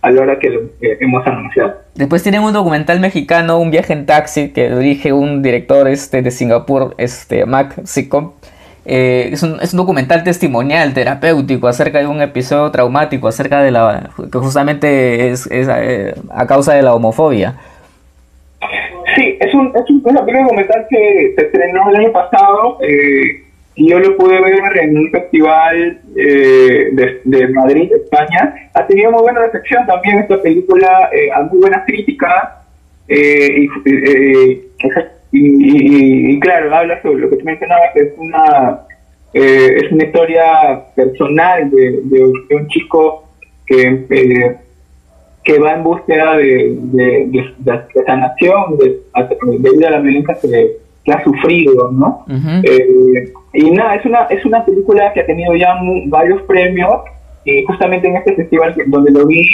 a 0.00 0.10
la 0.10 0.22
hora 0.22 0.38
que 0.38 0.50
lo 0.50 0.60
hemos 0.80 1.26
anunciado. 1.26 1.76
Después 1.94 2.22
tienen 2.22 2.42
un 2.42 2.52
documental 2.52 3.00
mexicano, 3.00 3.58
Un 3.58 3.70
viaje 3.70 3.92
en 3.92 4.06
taxi, 4.06 4.50
que 4.50 4.70
dirige 4.70 5.12
un 5.12 5.42
director 5.42 5.88
este, 5.88 6.22
de 6.22 6.30
Singapur, 6.30 6.94
este, 6.98 7.46
Mac 7.46 7.84
Sicom 7.84 8.32
eh, 8.90 9.28
es, 9.32 9.42
un, 9.42 9.58
es, 9.60 9.74
un, 9.74 9.76
documental 9.76 10.24
testimonial, 10.24 10.94
terapéutico, 10.94 11.68
acerca 11.68 11.98
de 11.98 12.06
un 12.06 12.22
episodio 12.22 12.70
traumático, 12.70 13.28
acerca 13.28 13.60
de 13.62 13.70
la. 13.70 14.08
que 14.16 14.38
justamente 14.38 15.28
es, 15.28 15.46
eh, 15.50 16.14
a 16.30 16.46
causa 16.46 16.72
de 16.72 16.80
la 16.80 16.94
homofobia. 16.94 17.56
Sí, 19.14 19.36
es 19.40 19.52
un, 19.52 19.72
es 19.76 19.90
un, 19.90 20.02
documental 20.02 20.86
que 20.88 21.34
se 21.36 21.44
estrenó 21.44 21.90
el 21.90 21.96
año 21.96 22.12
pasado 22.12 22.78
eh, 22.80 23.44
y 23.78 23.90
yo 23.90 24.00
lo 24.00 24.16
pude 24.16 24.40
ver 24.40 24.78
en 24.82 24.98
un 24.98 25.10
festival 25.10 26.00
de, 26.14 27.20
de, 27.24 27.48
Madrid, 27.48 27.92
España. 27.92 28.70
Ha 28.74 28.86
tenido 28.86 29.12
muy 29.12 29.22
buena 29.22 29.40
recepción 29.40 29.86
también 29.86 30.18
esta 30.18 30.42
película, 30.42 31.10
a 31.34 31.42
muy 31.42 31.60
buenas 31.60 31.84
críticas. 31.86 32.54
y 33.08 33.68
y, 35.30 36.40
claro, 36.40 36.74
habla 36.74 37.00
sobre 37.02 37.20
lo 37.20 37.30
que 37.30 37.36
tú 37.36 37.44
mencionabas, 37.44 37.92
que 37.92 38.00
es 38.00 38.12
una, 38.16 38.80
eh, 39.34 39.76
es 39.76 39.92
una 39.92 40.04
historia 40.04 40.84
personal 40.94 41.70
de, 41.70 42.00
de, 42.04 42.56
un 42.56 42.68
chico 42.68 43.28
que, 43.66 44.06
eh, 44.08 44.56
que 45.44 45.58
va 45.58 45.74
en 45.74 45.82
búsqueda 45.82 46.36
de, 46.36 46.76
de, 46.80 47.54
sanación 48.06 48.78
debido 48.78 49.88
a 49.88 49.90
la 49.90 50.00
violencia 50.00 50.38
que, 50.40 50.88
ha 51.12 51.24
sufrido, 51.24 51.90
¿no? 51.90 52.26
Eh, 52.62 53.32
y 53.52 53.70
nada, 53.70 53.94
es 53.94 54.04
una, 54.04 54.22
es 54.24 54.44
una 54.44 54.64
película 54.64 55.12
que 55.12 55.20
ha 55.20 55.26
tenido 55.26 55.54
ya 55.54 55.74
varios 56.06 56.42
premios 56.42 57.02
y 57.44 57.64
justamente 57.64 58.08
en 58.08 58.16
este 58.16 58.34
festival 58.34 58.74
donde 58.86 59.10
lo 59.10 59.26
vi 59.26 59.44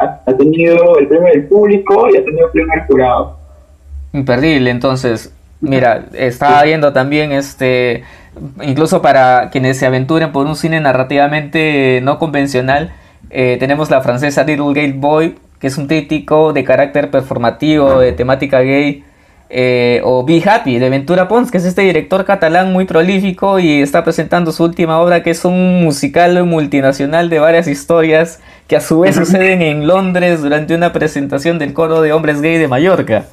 ha, 0.00 0.20
ha, 0.26 0.36
tenido 0.36 0.98
el 0.98 1.06
premio 1.06 1.28
del 1.28 1.46
público 1.46 2.08
y 2.12 2.16
ha 2.16 2.24
tenido 2.24 2.46
el 2.46 2.52
premio 2.52 2.72
del 2.74 2.86
jurado. 2.86 3.38
Imperdible, 4.12 4.70
entonces. 4.70 5.32
Mira, 5.60 6.06
estaba 6.12 6.62
viendo 6.62 6.92
también 6.92 7.32
este. 7.32 8.04
Incluso 8.62 9.00
para 9.00 9.50
quienes 9.50 9.78
se 9.78 9.86
aventuren 9.86 10.32
por 10.32 10.46
un 10.46 10.56
cine 10.56 10.80
narrativamente 10.80 12.00
no 12.02 12.18
convencional, 12.18 12.92
eh, 13.30 13.56
tenemos 13.58 13.90
la 13.90 14.00
francesa 14.02 14.44
Little 14.44 14.74
Gay 14.74 14.92
Boy, 14.92 15.36
que 15.58 15.68
es 15.68 15.78
un 15.78 15.86
crítico 15.86 16.52
de 16.52 16.64
carácter 16.64 17.10
performativo, 17.10 18.00
de 18.00 18.12
temática 18.12 18.60
gay. 18.60 19.04
Eh, 19.50 20.00
o 20.04 20.24
Be 20.24 20.42
Happy 20.44 20.78
de 20.78 20.90
Ventura 20.90 21.28
Pons, 21.28 21.50
que 21.50 21.58
es 21.58 21.64
este 21.64 21.82
director 21.82 22.24
catalán 22.24 22.72
muy 22.72 22.86
prolífico 22.86 23.58
y 23.58 23.82
está 23.82 24.02
presentando 24.02 24.52
su 24.52 24.64
última 24.64 24.98
obra, 25.00 25.22
que 25.22 25.30
es 25.30 25.44
un 25.44 25.84
musical 25.84 26.44
multinacional 26.44 27.30
de 27.30 27.38
varias 27.38 27.68
historias 27.68 28.40
que 28.66 28.76
a 28.76 28.80
su 28.80 29.00
vez 29.00 29.16
suceden 29.16 29.62
en 29.62 29.86
Londres 29.86 30.42
durante 30.42 30.74
una 30.74 30.92
presentación 30.92 31.58
del 31.58 31.72
coro 31.72 32.00
de 32.00 32.12
hombres 32.12 32.40
gay 32.40 32.58
de 32.58 32.68
Mallorca. 32.68 33.26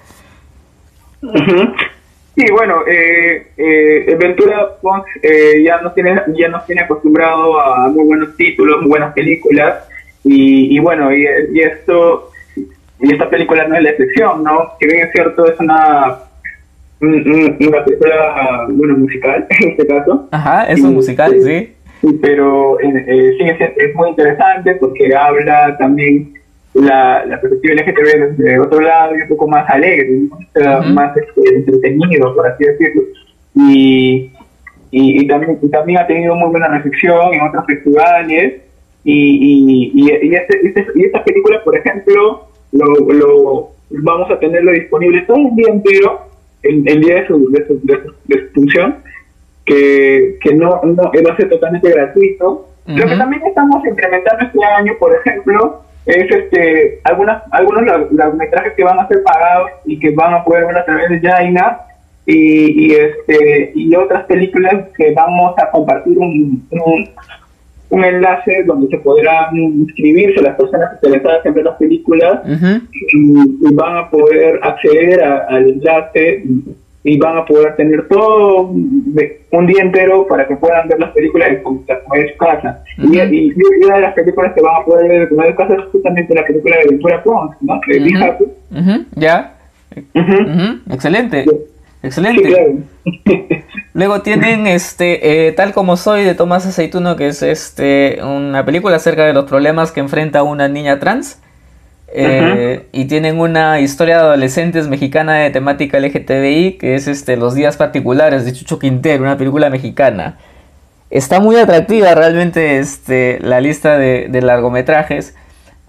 Sí, 2.35 2.45
bueno, 2.49 2.87
eh, 2.87 3.51
eh, 3.57 4.15
Ventura 4.17 4.77
Pons 4.81 5.05
eh, 5.21 5.61
ya 5.63 5.81
nos 5.81 5.93
tiene 5.93 6.21
ya 6.33 6.47
nos 6.47 6.65
tiene 6.65 6.81
acostumbrado 6.81 7.59
a 7.59 7.89
muy 7.89 8.05
buenos 8.05 8.37
títulos, 8.37 8.79
muy 8.81 8.89
buenas 8.89 9.13
películas 9.13 9.83
y, 10.23 10.79
bueno 10.79 11.13
y, 11.13 11.25
esto 11.59 12.30
y 13.01 13.13
esta 13.13 13.29
película 13.29 13.67
no 13.67 13.75
es 13.75 13.83
la 13.83 13.89
excepción, 13.89 14.43
¿no? 14.43 14.73
Que 14.79 14.87
bien 14.87 15.07
es 15.07 15.11
cierto 15.11 15.45
es 15.45 15.59
una 15.59 16.19
una 17.01 17.83
película 17.83 18.67
bueno 18.69 18.97
musical 18.97 19.47
en 19.59 19.69
este 19.69 19.87
caso. 19.87 20.27
Ajá, 20.31 20.65
es 20.65 20.81
un 20.81 20.93
musical, 20.93 21.33
sí. 21.41 21.73
Pero 22.21 22.79
eh, 22.79 23.35
sí 23.37 23.43
es, 23.43 23.71
es 23.77 23.95
muy 23.95 24.09
interesante 24.09 24.75
porque 24.75 25.15
habla 25.15 25.77
también 25.77 26.33
la, 26.73 27.25
la 27.25 27.39
perspectiva 27.41 27.75
LGTB 27.75 28.37
desde 28.37 28.59
otro 28.59 28.81
lado 28.81 29.15
y 29.15 29.21
un 29.21 29.27
poco 29.27 29.47
más 29.47 29.69
alegre, 29.69 30.21
más 30.93 31.15
este, 31.17 31.55
entretenido, 31.55 32.33
por 32.35 32.47
así 32.47 32.63
decirlo. 32.63 33.03
Y, 33.55 34.31
y, 34.91 35.27
también, 35.27 35.59
también 35.69 35.99
ha 35.99 36.07
tenido 36.07 36.35
muy 36.35 36.49
buena 36.49 36.69
recepción 36.69 37.33
en 37.33 37.41
otros 37.41 37.65
festivales. 37.65 38.61
Y, 39.03 39.11
y, 39.13 39.91
y, 39.95 40.11
este, 40.11 40.67
este, 40.67 40.85
y 40.95 41.05
esta 41.05 41.23
película, 41.23 41.63
por 41.63 41.75
ejemplo, 41.75 42.50
lo, 42.71 42.85
lo, 43.13 43.69
vamos 43.89 44.31
a 44.31 44.39
tenerlo 44.39 44.71
disponible 44.71 45.21
todo 45.21 45.37
el 45.37 45.55
día 45.55 45.67
entero, 45.69 46.21
el, 46.63 46.87
el 46.87 47.01
día 47.01 47.15
de 47.15 47.27
su, 47.27 47.51
de 47.51 47.67
su, 47.67 47.79
de 47.83 48.47
su, 48.47 48.53
función, 48.53 48.97
que, 49.65 50.37
que 50.41 50.53
no, 50.55 50.81
no 50.83 51.03
va 51.03 51.33
a 51.33 51.37
ser 51.37 51.49
totalmente 51.49 51.89
gratuito. 51.89 52.67
Lo 52.87 53.05
que 53.05 53.15
también 53.15 53.43
estamos 53.45 53.85
implementando 53.85 54.45
este 54.45 54.65
año, 54.65 54.93
por 54.99 55.15
ejemplo, 55.15 55.83
es 56.05 56.31
este 56.31 56.99
algunas 57.03 57.43
algunos 57.51 57.83
largometrajes 58.11 58.73
que 58.73 58.83
van 58.83 58.99
a 58.99 59.07
ser 59.07 59.21
pagados 59.23 59.71
y 59.85 59.99
que 59.99 60.11
van 60.11 60.33
a 60.33 60.43
poder 60.43 60.65
ver 60.65 60.77
a 60.77 60.85
través 60.85 61.09
de 61.09 61.19
Jaina 61.19 61.81
y, 62.25 62.87
y, 62.87 62.91
este 62.93 63.71
y 63.75 63.95
otras 63.95 64.25
películas 64.25 64.87
que 64.97 65.13
vamos 65.13 65.53
a 65.57 65.69
compartir 65.69 66.17
un, 66.17 66.67
un, 66.71 67.09
enlace 67.91 68.63
donde 68.65 68.87
se 68.87 68.97
podrán 68.99 69.55
inscribirse 69.55 70.41
las 70.41 70.55
personas 70.55 70.93
interesadas 70.93 71.45
en 71.45 71.53
ver 71.53 71.65
las 71.65 71.77
películas 71.77 72.41
y, 73.13 73.73
van 73.73 73.97
a 73.97 74.09
poder 74.09 74.59
acceder 74.63 75.23
al 75.23 75.69
enlace 75.69 76.43
y 77.03 77.17
van 77.17 77.37
a 77.37 77.45
poder 77.45 77.75
tener 77.75 78.07
todo 78.07 78.67
un 78.67 79.67
día 79.67 79.81
entero 79.81 80.27
para 80.27 80.47
que 80.47 80.55
puedan 80.55 80.87
ver 80.87 80.99
las 80.99 81.11
películas 81.11 81.49
de 81.51 81.63
su 81.63 82.37
casa. 82.37 82.83
y, 82.97 83.17
y, 83.19 83.53
una 83.85 83.95
de 83.95 84.01
las 84.01 84.13
películas 84.13 84.53
que 84.53 84.61
van 84.61 84.81
a 84.81 84.85
poder 84.85 85.07
ver 85.07 85.29
de 85.29 85.49
su 85.49 85.55
casa 85.55 85.73
es 85.73 85.83
justamente 85.91 86.35
la 86.35 86.45
película 86.45 86.77
de 86.77 86.89
Ventura 86.89 87.23
Pons, 87.23 87.55
¿no? 87.61 87.81
Ya. 89.15 89.53
Excelente. 90.89 91.45
Excelente. 92.03 92.83
Luego 93.93 94.21
tienen 94.21 94.67
este 94.67 95.47
eh, 95.47 95.51
Tal 95.51 95.73
como 95.73 95.97
soy 95.97 96.23
de 96.23 96.33
Tomás 96.33 96.65
Aceituno, 96.65 97.15
que 97.15 97.27
es 97.27 97.43
este 97.43 98.19
una 98.23 98.65
película 98.65 98.95
acerca 98.95 99.25
de 99.25 99.33
los 99.33 99.45
problemas 99.45 99.91
que 99.91 99.99
enfrenta 99.99 100.43
una 100.43 100.67
niña 100.67 100.99
trans. 100.99 101.39
Eh, 102.13 102.87
y 102.91 103.05
tienen 103.05 103.39
una 103.39 103.79
historia 103.79 104.17
de 104.17 104.23
adolescentes 104.23 104.89
mexicana 104.89 105.35
de 105.35 105.49
temática 105.49 105.97
LGTBI, 105.97 106.73
que 106.73 106.95
es 106.95 107.07
este 107.07 107.37
Los 107.37 107.55
días 107.55 107.77
particulares 107.77 108.43
de 108.43 108.51
Chucho 108.51 108.79
Quintero, 108.79 109.23
una 109.23 109.37
película 109.37 109.69
mexicana. 109.69 110.37
Está 111.09 111.39
muy 111.39 111.55
atractiva 111.55 112.13
realmente 112.13 112.79
este, 112.79 113.39
la 113.41 113.61
lista 113.61 113.97
de, 113.97 114.29
largometrajes, 114.41 115.35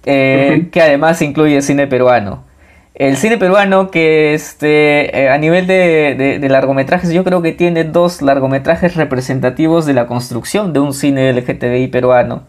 eh, 0.04 0.68
que 0.70 0.80
además 0.80 1.22
incluye 1.22 1.60
cine 1.62 1.86
peruano. 1.86 2.44
El 2.94 3.16
cine 3.16 3.38
peruano 3.38 3.90
que 3.90 4.34
este, 4.34 5.22
eh, 5.22 5.30
a 5.30 5.38
nivel 5.38 5.66
de, 5.66 6.38
de, 6.40 6.48
largometrajes 6.50 7.10
yo 7.10 7.24
creo 7.24 7.40
que 7.40 7.52
tiene 7.52 7.84
dos 7.84 8.20
largometrajes 8.20 8.96
representativos 8.96 9.86
de 9.86 9.94
la 9.94 10.06
construcción 10.06 10.74
de 10.74 10.80
un 10.80 10.92
cine 10.92 11.32
LGTBI 11.32 11.86
peruano. 11.88 12.42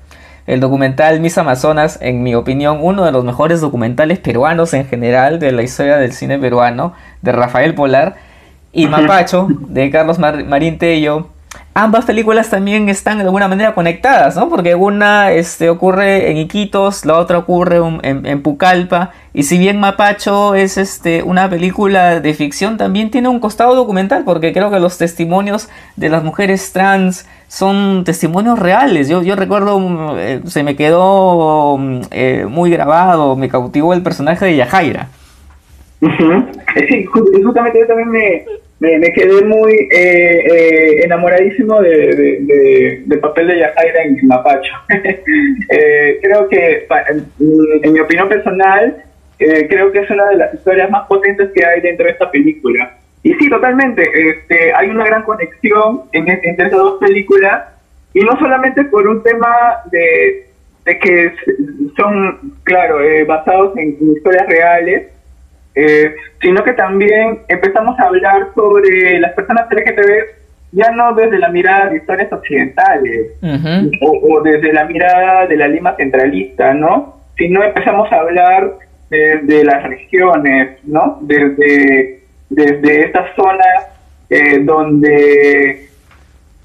El 0.46 0.60
documental 0.60 1.22
Mis 1.22 1.38
Amazonas, 1.38 1.98
en 2.02 2.24
mi 2.24 2.36
opinión, 2.36 2.80
uno 2.82 3.06
de 3.06 3.14
los 3.14 3.24
mejores 3.24 3.62
documentales 3.62 4.20
peruanos 4.20 4.74
en 4.74 4.86
general 4.86 5.40
de 5.40 5.54
la 5.54 5.64
historia 5.64 5.96
del 5.96 6.12
cine 6.12 6.38
peruano, 6.38 6.94
de 7.22 7.32
Rafael 7.32 7.74
Polar, 7.74 8.16
y 8.74 8.88
Mapacho, 8.90 9.48
de 9.50 9.90
Carlos 9.90 10.20
Marín 10.20 10.78
Tello, 10.78 11.30
ambas 11.74 12.06
películas 12.06 12.50
también 12.50 12.90
están 12.90 13.18
de 13.18 13.24
alguna 13.24 13.48
manera 13.48 13.74
conectadas, 13.74 14.36
¿no? 14.36 14.50
Porque 14.50 14.76
una 14.76 15.32
este, 15.32 15.70
ocurre 15.70 16.30
en 16.30 16.38
Iquitos, 16.38 17.06
la 17.06 17.18
otra 17.18 17.40
ocurre 17.40 17.80
en, 18.04 18.42
Pucallpa, 18.42 19.12
y 19.34 19.44
si 19.44 19.58
bien 19.58 19.80
Mapacho 19.80 20.54
es 20.54 20.78
este, 20.78 21.24
una 21.24 21.50
película 21.50 22.20
de 22.20 22.34
ficción, 22.34 22.78
también 22.78 23.10
tiene 23.10 23.28
un 23.28 23.40
costado 23.40 23.76
documental, 23.76 24.24
porque 24.24 24.54
creo 24.54 24.70
que 24.70 24.80
los 24.80 24.98
testimonios 24.98 25.70
de 25.96 26.10
las 26.10 26.24
mujeres 26.24 26.72
trans 26.72 27.28
son 27.48 28.04
testimonios 28.04 28.60
reales. 28.60 29.10
Yo, 29.10 29.24
yo 29.24 29.36
recuerdo, 29.36 29.80
mm, 29.80 30.10
eh, 30.18 30.42
se 30.46 30.64
me 30.64 30.76
quedó 30.76 31.78
mm, 31.78 32.02
eh, 32.12 32.46
muy 32.48 32.70
grabado, 32.70 33.36
me 33.36 33.50
cautivó 33.50 33.94
el 33.94 34.04
personaje 34.04 34.46
de 34.46 34.56
Yajaira. 34.58 35.10
Sí, 36.90 37.06
justamente 37.06 37.80
yo 37.80 37.86
también 37.86 38.10
me, 38.10 38.46
me, 38.84 39.14
quedé 39.14 39.42
muy 39.44 39.74
eh, 39.92 40.44
eh, 40.52 41.02
enamoradísimo 41.06 41.82
de, 41.82 43.02
del 43.06 43.20
papel 43.20 43.48
de 43.48 43.60
Yajaira 43.60 44.04
en 44.04 44.28
Mapacho. 44.28 44.74
Eh, 45.70 46.20
creo 46.22 46.48
que, 46.50 46.86
en, 47.10 47.94
mi 47.94 48.00
opinión 48.00 48.30
personal, 48.30 49.04
creo 49.38 49.92
que 49.92 50.00
es 50.00 50.10
una 50.10 50.26
de 50.30 50.36
las 50.36 50.54
historias 50.54 50.90
más 50.90 51.08
potentes 51.08 51.50
que 51.54 51.66
hay 51.66 51.82
dentro 51.82 52.06
de 52.06 52.12
esta 52.12 52.30
película. 52.30 52.98
Y 53.24 53.34
sí, 53.36 53.50
totalmente, 53.50 54.04
este, 54.04 54.74
hay 54.74 54.90
una 54.90 55.06
gran 55.06 55.24
conexión 55.24 56.02
en, 56.12 56.28
entre 56.28 56.68
esas 56.68 56.80
dos 56.80 57.00
películas, 57.00 57.64
y 58.14 58.22
no 58.22 58.38
solamente 58.38 58.84
por 58.86 59.08
un 59.08 59.24
tema 59.24 59.82
de, 59.92 60.48
de 60.86 61.00
que 61.00 61.34
son, 61.96 62.54
claro, 62.64 62.98
basados 63.26 63.76
en 63.78 63.98
historias 64.16 64.48
reales, 64.48 65.13
eh, 65.76 66.16
sino 66.42 66.64
que 66.64 66.74
también 66.74 67.40
empezamos 67.48 68.00
a 68.00 68.04
hablar 68.04 68.48
sobre 68.56 69.20
las 69.20 69.34
personas 69.34 69.68
LGTB 69.72 70.44
ya 70.74 70.92
no 70.92 71.14
desde 71.14 71.38
la 71.40 71.50
mirada 71.50 71.90
de 71.90 71.98
historias 71.98 72.32
occidentales 72.34 73.32
o, 74.02 74.42
desde 74.42 74.74
la 74.74 74.86
mirada 74.86 75.46
de 75.46 75.56
la 75.56 75.68
Lima 75.68 75.96
centralista, 75.96 76.74
¿no? 76.74 77.22
Sino 77.38 77.64
empezamos 77.64 78.12
a 78.12 78.20
hablar 78.20 78.74
de, 79.10 79.64
las 79.64 79.84
regiones, 79.84 80.80
¿no? 80.84 81.20
Desde, 81.22 82.22
desde 82.50 83.06
estas 83.06 83.36
zonas 83.36 83.88
eh, 84.30 84.60
donde 84.64 85.90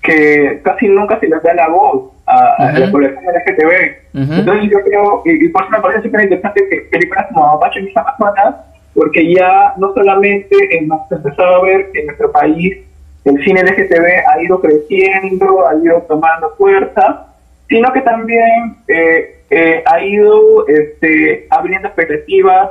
que 0.03 0.61
casi 0.63 0.89
nunca 0.89 1.21
se 1.21 1.29
les 1.29 1.43
da 1.43 1.53
la 1.53 1.69
voz 1.69 2.13
a, 2.27 2.73
la 2.79 2.91
población 2.91 3.25
LGTB. 3.25 4.33
Entonces 4.39 4.71
yo 4.71 4.81
creo, 4.85 5.23
y, 5.27 5.49
por 5.49 5.63
eso 5.63 5.71
me 5.71 5.81
parece 5.81 6.03
súper 6.03 6.23
interesante 6.23 6.67
que 6.71 6.77
películas 6.91 7.27
como 7.29 7.47
Apache 7.47 7.81
y 7.81 7.93
Amazonas 7.95 8.55
porque 8.99 9.33
ya 9.33 9.75
no 9.77 9.95
solamente 9.95 10.57
hemos 10.77 11.11
empezado 11.13 11.55
a 11.55 11.63
ver 11.63 11.93
que 11.93 12.01
en 12.01 12.07
nuestro 12.07 12.33
país 12.33 12.79
el 13.25 13.45
cine 13.45 13.63
LGTB 13.63 14.05
ha 14.29 14.43
ido 14.43 14.61
creciendo, 14.61 15.69
ha 15.69 15.77
ido 15.77 16.03
tomando 16.09 16.51
fuerza, 16.57 17.27
sino 17.69 17.93
que 17.93 18.01
también 18.01 18.77
eh, 18.89 19.37
eh, 19.51 19.85
ha 19.87 20.05
ido 20.05 20.67
este, 20.67 21.47
abriendo 21.49 21.87
expectativas 21.87 22.71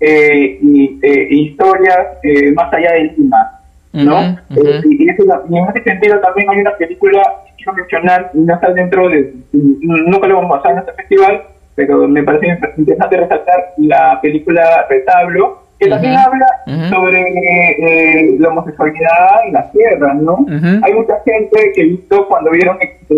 eh, 0.00 0.58
y 0.62 0.98
historias 1.28 2.06
más 2.54 2.72
allá 2.72 2.92
del 2.92 3.12
Lima, 3.18 3.60
¿no? 3.92 4.38
y, 4.48 5.08
en 5.10 5.68
ese 5.68 5.82
sentido 5.84 6.20
también 6.20 6.48
hay 6.48 6.60
una 6.60 6.74
película 6.78 7.22
que 7.44 7.52
quiero 7.56 7.74
mencionar, 7.74 8.30
no 8.32 8.54
está 8.54 8.72
dentro 8.72 9.10
de, 9.10 9.34
nunca 9.52 10.26
lo 10.26 10.36
vamos 10.36 10.52
a 10.52 10.62
pasar 10.62 10.72
en 10.72 10.78
este 10.78 10.92
festival, 10.94 11.42
pero 11.86 12.08
me 12.08 12.22
parece 12.22 12.58
interesante 12.76 13.16
resaltar 13.16 13.72
la 13.78 14.18
película 14.20 14.86
Retablo, 14.88 15.62
que 15.78 15.88
también 15.88 16.14
habla 16.14 16.46
sobre 16.90 17.22
eh, 17.22 18.36
la 18.38 18.48
homosexualidad 18.50 19.46
en 19.46 19.52
la 19.54 19.70
tierra, 19.70 20.14
¿no? 20.14 20.44
Hay 20.82 20.92
mucha 20.92 21.20
gente 21.24 21.72
que 21.74 21.84
visto 21.84 22.28
cuando 22.28 22.50
vieron, 22.50 22.76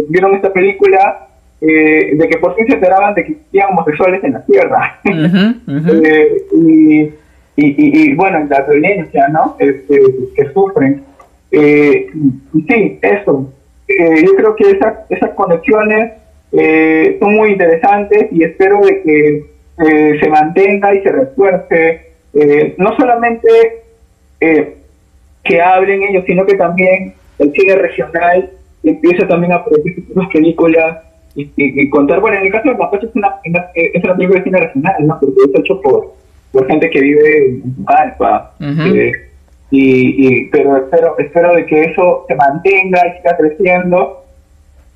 vieron 0.09 0.37
esta 0.37 0.53
película 0.53 1.27
eh, 1.61 2.15
de 2.15 2.29
que 2.29 2.39
por 2.39 2.55
fin 2.55 2.67
se 2.69 2.75
enteraban 2.75 3.15
de 3.15 3.25
que 3.25 3.33
existían 3.33 3.71
homosexuales 3.73 4.23
en 4.25 4.33
la 4.33 4.45
tierra. 4.45 5.01
Eh, 5.95 7.13
y, 7.55 8.11
y, 8.11 8.15
bueno, 8.15 8.47
la 8.49 8.63
violencia, 8.63 9.29
¿no? 9.29 9.57
Este, 9.59 10.01
que 10.35 10.53
sufren. 10.53 11.03
sí, 11.51 12.99
eso. 13.03 13.53
yo 13.89 14.35
creo 14.37 14.57
que 14.57 14.71
esas, 14.71 14.95
esas 15.11 15.31
conexiones 15.31 16.13
eh, 16.53 17.17
son 17.19 17.35
muy 17.35 17.53
interesantes 17.53 18.29
y 18.31 18.45
espero 18.45 18.81
de 18.81 19.03
que 19.03 19.45
eh, 19.87 20.19
se 20.21 20.29
mantenga 20.29 20.95
y 20.95 21.03
se 21.03 21.11
refuerce, 21.11 22.13
eh, 22.35 22.75
no 22.77 22.95
solamente 22.97 23.49
que 25.45 25.61
hablen 25.61 26.03
ellos, 26.03 26.25
sino 26.27 26.45
que 26.45 26.57
también 26.57 27.15
el 27.39 27.53
cine 27.53 27.77
regional 27.77 28.51
empiece 28.83 29.25
también 29.27 29.53
a 29.53 29.65
producir 29.65 30.05
sus 30.13 30.27
películas 30.33 30.99
y, 31.37 31.89
contar, 31.89 32.21
bueno, 32.21 32.39
en 32.39 32.47
el 32.47 32.53
caso 32.53 32.69
de 32.69 32.77
Mapache 32.77 33.07
es 33.07 33.15
una, 33.15 33.37
es 33.45 34.05
una 34.05 34.17
película 34.17 34.41
de 34.41 34.45
cine 34.45 34.59
regional, 34.59 35.07
¿no? 35.07 35.21
porque 35.21 35.37
es 35.47 35.61
hecho 35.61 35.81
por, 35.81 36.15
por 36.51 36.67
gente 36.67 36.91
que 36.91 37.01
vive 37.01 37.47
en 37.47 37.77
y, 39.71 40.27
y, 40.29 40.47
pero 40.49 40.77
espero, 40.77 41.17
espero 41.19 41.55
de 41.55 41.65
que 41.65 41.83
eso 41.85 42.27
se 42.29 42.35
mantenga 42.35 43.07
y 43.07 43.17
siga 43.19 43.37
creciendo 43.39 44.22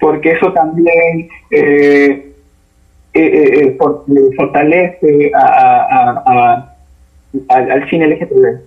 porque 0.01 0.33
eso 0.33 0.53
también 0.53 1.29
eh, 1.51 2.33
eh, 3.15 3.77
eh, 3.79 3.79
fortalece 4.37 5.31
al 7.49 7.91
cine 7.91 8.09
LGTB. 8.09 8.61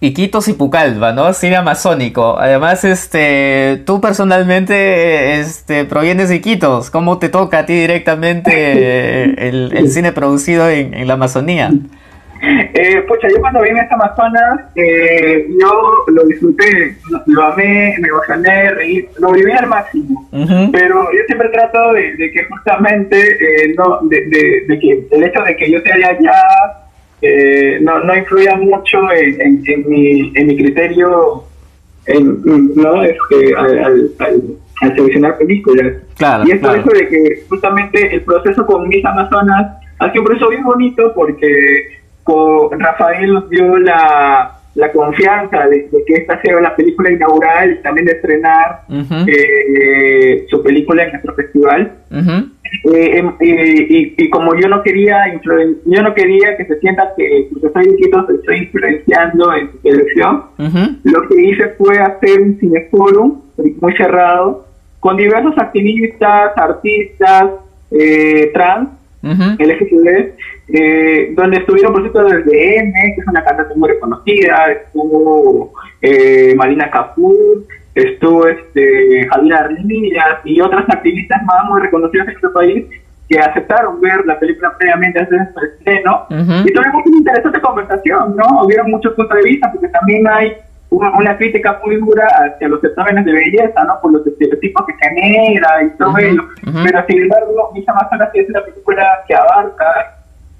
Iquitos 0.00 0.48
y 0.48 0.52
Pucallpa, 0.52 1.12
¿no? 1.12 1.32
Cine 1.32 1.56
amazónico. 1.56 2.38
Además, 2.38 2.84
este, 2.84 3.82
tú 3.86 4.00
personalmente, 4.02 5.40
este, 5.40 5.86
provienes 5.86 6.28
de 6.28 6.36
Iquitos. 6.36 6.90
¿Cómo 6.90 7.18
te 7.18 7.30
toca 7.30 7.60
a 7.60 7.66
ti 7.66 7.72
directamente 7.72 9.22
el, 9.48 9.88
cine 9.90 10.12
producido 10.12 10.68
en 10.68 11.06
la 11.06 11.14
Amazonía? 11.14 11.70
Eh, 12.74 13.02
pucha, 13.08 13.28
yo 13.28 13.40
cuando 13.40 13.62
vine 13.62 13.80
a 13.80 13.82
esta 13.84 13.94
Amazonas, 13.94 14.60
eh, 14.74 15.46
yo 15.60 16.04
lo 16.08 16.24
disfruté, 16.24 16.96
lo, 17.26 17.42
amé, 17.42 17.94
me 18.00 18.08
emocioné, 18.08 18.70
reí, 18.72 19.08
lo 19.18 19.32
viví 19.32 19.52
al 19.52 19.66
máximo. 19.68 20.28
Pero 20.72 21.12
yo 21.12 21.18
siempre 21.26 21.48
trato 21.50 21.92
de, 21.92 22.16
que 22.16 22.44
justamente, 22.44 23.16
eh, 23.18 23.74
no, 23.76 24.00
de, 24.02 24.64
de, 24.66 24.78
que 24.78 25.06
el 25.10 25.24
hecho 25.24 25.42
de 25.42 25.56
que 25.56 25.70
yo 25.70 25.78
esté 25.78 25.92
allá 25.92 26.34
eh, 27.22 27.78
no, 27.80 28.00
no 28.00 28.16
influya 28.16 28.56
mucho 28.56 29.10
en, 29.12 29.62
en, 29.66 29.88
mi, 29.88 30.32
en 30.34 30.46
mi 30.46 30.56
criterio, 30.56 31.44
en, 32.06 32.42
¿no? 32.74 33.02
Este, 33.02 33.54
al, 33.56 33.78
al, 34.18 34.42
al 34.82 34.96
seleccionar 34.96 35.38
películas. 35.38 35.94
y 36.44 36.50
es 36.50 36.58
por 36.60 36.76
eso 36.78 36.90
de 36.90 37.08
que 37.08 37.44
justamente 37.48 38.14
el 38.14 38.22
proceso 38.22 38.66
con 38.66 38.88
Miss 38.88 39.04
Amazonas 39.04 39.78
ha 39.98 40.10
sido 40.10 40.22
un 40.22 40.26
proceso 40.26 40.50
bien 40.50 40.64
bonito 40.64 41.12
porque 41.14 42.03
con 42.24 42.80
Rafael 42.80 43.32
nos 43.32 43.48
dio 43.50 43.76
la, 43.78 44.54
la 44.74 44.90
confianza 44.90 45.68
de, 45.68 45.88
que 46.06 46.14
esta 46.14 46.40
sea 46.42 46.60
la 46.60 46.74
película 46.74 47.10
inaugural 47.10 47.72
y 47.72 47.82
también 47.82 48.06
de 48.06 48.12
estrenar 48.12 48.80
eh, 49.26 50.46
su 50.50 50.62
película 50.62 51.04
en 51.04 51.10
nuestro 51.12 51.34
festival. 51.34 51.92
Eh, 52.10 53.18
em, 53.18 53.28
eh, 53.40 54.14
y, 54.16 54.30
como 54.30 54.54
yo 54.56 54.68
no 54.68 54.82
quería 54.82 55.16
yo 55.44 56.02
no 56.02 56.12
quería 56.12 56.56
que 56.56 56.64
se 56.64 56.80
sienta 56.80 57.12
que 57.16 57.48
soy 57.72 57.84
Iquitos 57.84 58.28
estoy 58.30 58.58
influenciando 58.58 59.52
en 59.54 59.70
su 59.70 59.78
selección, 59.78 60.42
lo 61.04 61.28
que 61.28 61.40
hice 61.40 61.68
fue 61.78 61.98
hacer 61.98 62.40
un 62.40 62.58
cineforum 62.58 63.42
muy 63.80 63.96
cerrado 63.96 64.66
con 64.98 65.16
diversos 65.16 65.56
activistas, 65.56 66.50
artistas, 66.56 67.50
trans, 68.52 68.88
LGTB, 69.22 70.32
eh, 70.68 71.32
donde 71.34 71.58
estuvieron 71.58 71.92
por 71.92 72.00
ejemplo 72.00 72.24
desde 72.24 72.78
M, 72.78 72.92
que 73.14 73.20
es 73.20 73.28
una 73.28 73.44
cantante 73.44 73.74
muy 73.74 73.88
reconocida, 73.90 74.72
estuvo 74.72 75.72
eh, 76.00 76.54
Marina 76.56 76.90
Capur, 76.90 77.64
estuvo 77.94 78.46
este, 78.46 79.28
Javier 79.28 79.54
Armillas 79.54 80.38
y 80.44 80.60
otras 80.60 80.88
activistas 80.88 81.42
más 81.44 81.64
muy 81.68 81.82
reconocidas 81.82 82.28
en 82.28 82.32
nuestro 82.32 82.52
país 82.52 82.86
que 83.28 83.38
aceptaron 83.38 84.00
ver 84.00 84.24
la 84.26 84.38
película 84.38 84.74
previamente 84.78 85.18
antes 85.18 85.38
del 85.56 85.70
estreno 85.70 86.26
y 86.30 86.72
tuvimos 86.72 87.06
una 87.06 87.16
interesante 87.16 87.60
conversación, 87.60 88.36
¿no? 88.36 88.64
Hubieron 88.64 88.90
muchos 88.90 89.14
puntos 89.14 89.36
de 89.38 89.44
vista 89.44 89.70
porque 89.72 89.88
también 89.88 90.26
hay 90.28 90.56
una, 90.90 91.36
crítica 91.36 91.80
muy 91.84 91.96
dura 91.96 92.26
hacia 92.26 92.68
los 92.68 92.80
certámenes 92.80 93.24
de 93.24 93.32
belleza, 93.32 93.84
¿no? 93.84 94.00
Por 94.00 94.12
los 94.12 94.26
estereotipos 94.26 94.86
que 94.86 94.94
genera 95.00 95.82
y 95.82 95.90
todo 95.96 96.16
ello. 96.18 96.42
Pero 96.84 97.04
sin 97.06 97.22
embargo, 97.22 97.72
Misa 97.74 97.92
Amazonas 97.92 98.28
es 98.34 98.48
una 98.48 98.62
película 98.62 99.24
que 99.26 99.34
abarca 99.34 100.13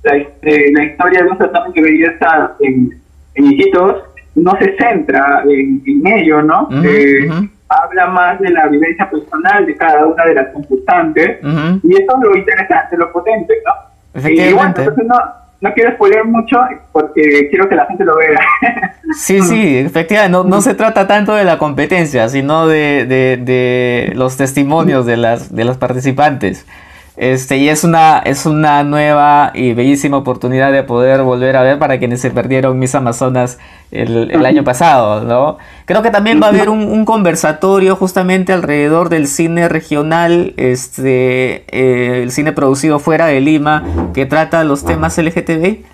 la, 0.05 0.17
este, 0.17 0.73
la 0.73 0.85
historia 0.85 1.23
de 1.23 1.31
un 1.31 1.39
certamen 1.39 1.73
de 1.73 1.83
belleza 1.83 2.57
en, 2.61 2.91
en 3.35 3.47
Iquitos, 3.47 4.03
no 4.35 4.53
se 4.59 4.77
centra 4.77 5.43
en, 5.49 5.83
ello, 6.07 6.43
¿no? 6.43 6.69
Eh, 6.85 7.29
habla 7.69 8.07
más 8.09 8.41
de 8.41 8.51
la 8.51 8.69
vivencia 8.69 9.09
personal 9.11 9.67
de 9.67 9.77
cada 9.77 10.07
una 10.07 10.25
de 10.25 10.35
las 10.35 10.49
concursantes 10.49 11.39
y 11.83 11.93
eso 11.95 12.17
es 12.17 12.23
lo 12.23 12.37
interesante, 12.37 12.97
lo 12.97 13.13
potente, 13.13 13.55
¿no? 13.65 14.29
Y 14.29 14.53
bueno, 14.53 14.75
entonces 14.77 15.05
no, 15.07 15.17
no 15.61 15.73
quiero 15.73 15.93
spoiler 15.93 16.25
mucho 16.25 16.59
porque 16.93 17.49
quiero 17.51 17.69
que 17.69 17.75
la 17.75 17.87
gente 17.87 18.05
lo 18.05 18.17
vea. 18.17 18.41
Sí, 19.17 19.43
sí, 19.43 19.77
efectivamente, 19.79 20.33
no, 20.33 20.45
no 20.45 20.61
se 20.61 20.75
trata 20.75 21.07
tanto 21.07 21.35
de 21.35 21.45
la 21.45 21.59
competencia, 21.59 22.29
sino 22.29 22.67
de, 22.67 23.07
de, 23.07 23.37
de 23.37 24.13
los 24.17 24.37
testimonios 24.37 25.07
de 25.07 25.19
las, 25.19 25.55
de 25.55 25.65
las 25.65 25.77
participantes. 25.77 26.67
Este, 27.17 27.59
y 27.59 27.69
es 27.69 27.85
una, 27.85 28.19
es 28.19 28.45
una 28.45 28.83
nueva 28.83 29.53
y 29.55 29.73
bellísima 29.73 30.17
oportunidad 30.17 30.73
de 30.73 30.83
poder 30.83 31.23
volver 31.23 31.57
a 31.57 31.63
ver 31.63 31.79
para 31.79 31.99
quienes 31.99 32.21
se 32.21 32.33
perdieron 32.33 32.81
Mis 32.81 32.93
Amazonas 32.97 33.61
el, 33.93 34.45
año 34.45 34.65
pasado, 34.65 35.23
¿no? 35.23 35.59
Creo 35.85 36.03
que 36.03 36.11
también 36.11 36.41
va 36.43 36.47
a 36.47 36.49
haber 36.49 36.69
un, 36.69 37.05
conversatorio 37.05 37.95
justamente 37.95 38.53
alrededor 38.53 39.11
del 39.11 39.29
cine 39.29 39.69
regional, 39.69 40.55
este, 40.57 41.65
eh, 41.69 42.23
el 42.23 42.33
cine 42.33 42.53
producido 42.53 42.99
fuera 42.99 43.27
de 43.27 43.41
Lima, 43.41 43.85
que 44.13 44.27
trata 44.27 44.65
los 44.65 44.85
temas 44.85 45.17
LGTB. 45.17 45.85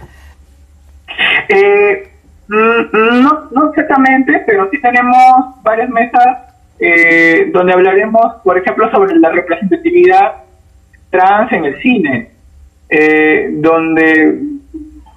Eh, 1.49 2.11
mm, 2.49 3.23
no, 3.23 3.49
no 3.51 3.69
exactamente, 3.69 4.43
pero 4.47 4.69
sí 4.71 4.81
tenemos 4.81 5.63
varias 5.63 5.91
mesas 5.91 6.27
eh, 6.79 7.51
donde 7.53 7.75
hablaremos, 7.75 8.37
por 8.43 8.57
ejemplo, 8.57 8.91
sobre 8.91 9.15
la 9.17 9.29
representatividad 9.31 10.33
trans 11.11 11.53
en 11.53 11.65
el 11.65 11.81
cine, 11.83 12.31
eh, 12.89 13.51
donde 13.53 14.39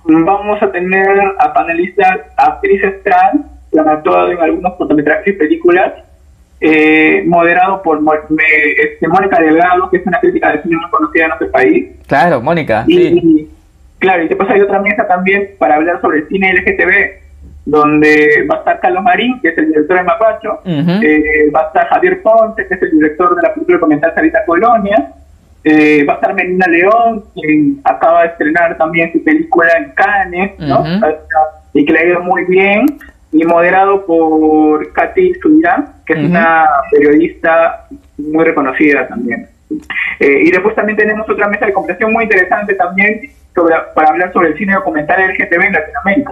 vamos 0.06 0.62
a 0.62 0.71
tener 0.71 1.08
a 1.39 1.53
panelistas, 1.53 2.19
actrices 2.36 3.01
trans 3.03 3.45
que 3.71 3.79
han 3.79 3.88
actuado 3.88 4.32
en 4.32 4.39
algunos 4.39 4.73
cortometrajes 4.73 5.27
y 5.27 5.38
películas, 5.38 5.93
eh, 6.60 7.23
moderado 7.25 7.82
por 7.82 7.99
este, 8.77 9.08
Mónica 9.08 9.39
Delgado, 9.39 9.89
que 9.89 9.97
es 9.97 10.06
una 10.08 10.19
crítica 10.19 10.51
de 10.51 10.62
cine 10.62 10.77
muy 10.77 10.89
conocida 10.89 11.23
en 11.23 11.29
nuestro 11.29 11.51
país. 11.51 11.88
Claro, 12.08 12.41
Mónica. 12.41 12.86
Y, 12.88 13.49
claro, 13.99 14.23
y 14.23 14.27
después 14.27 14.49
hay 14.49 14.62
otra 14.62 14.79
mesa 14.79 15.08
también 15.08 15.51
para 15.58 15.75
hablar 15.75 15.99
sobre 16.01 16.19
el 16.19 16.27
cine 16.27 16.53
LGTB, 16.53 17.23
donde 17.65 18.45
va 18.49 18.56
a 18.56 18.60
estar 18.60 18.79
Carlos 18.79 19.03
Marín, 19.03 19.39
que 19.41 19.49
es 19.49 19.58
el 19.58 19.67
director 19.67 19.97
de 19.97 20.03
Mapacho, 20.03 20.60
eh, 20.65 21.49
va 21.53 21.62
a 21.62 21.67
estar 21.67 21.88
Javier 21.88 22.21
Ponce, 22.21 22.67
que 22.67 22.73
es 22.73 22.82
el 22.82 22.91
director 22.91 23.36
de 23.36 23.41
la 23.41 23.53
película 23.53 23.77
documental 23.77 24.13
Sarita 24.13 24.45
Colonia, 24.45 25.13
eh, 25.63 26.04
va 26.04 26.13
a 26.13 26.15
estar 26.17 26.34
Melina 26.34 26.67
León, 26.67 27.23
quien 27.34 27.80
acaba 27.84 28.23
de 28.23 28.28
estrenar 28.30 28.78
también 28.78 29.12
su 29.13 29.23
película 29.23 29.71
en 29.78 29.91
Cannes, 29.91 30.60
¿no? 30.60 30.84
Y 31.73 31.86
que 31.86 31.93
le 31.93 31.99
ha 31.99 32.06
ido 32.06 32.19
muy 32.21 32.45
bien. 32.45 32.86
Y 33.32 33.43
moderado 33.45 34.06
por 34.06 34.93
Katy 34.93 35.34
Subirán, 35.41 35.88
que 36.06 36.13
es 36.13 36.19
una 36.19 36.67
periodista 36.91 37.88
muy 38.17 38.45
reconocida 38.45 39.08
también. 39.08 39.47
Eh, 40.19 40.43
y 40.43 40.52
después 40.52 40.76
también 40.76 40.97
tenemos 40.97 41.28
otra 41.28 41.47
mesa 41.47 41.65
de 41.65 41.73
conversación 41.73 42.13
muy 42.13 42.26
interesante 42.26 42.76
también 42.76 43.21
sobre, 43.56 43.76
para 43.95 44.10
hablar 44.10 44.32
sobre 44.34 44.49
el 44.49 44.58
cine 44.58 44.73
documental 44.73 45.19
LGTB 45.30 45.62
en 45.62 45.73
Latinoamérica. 45.73 46.32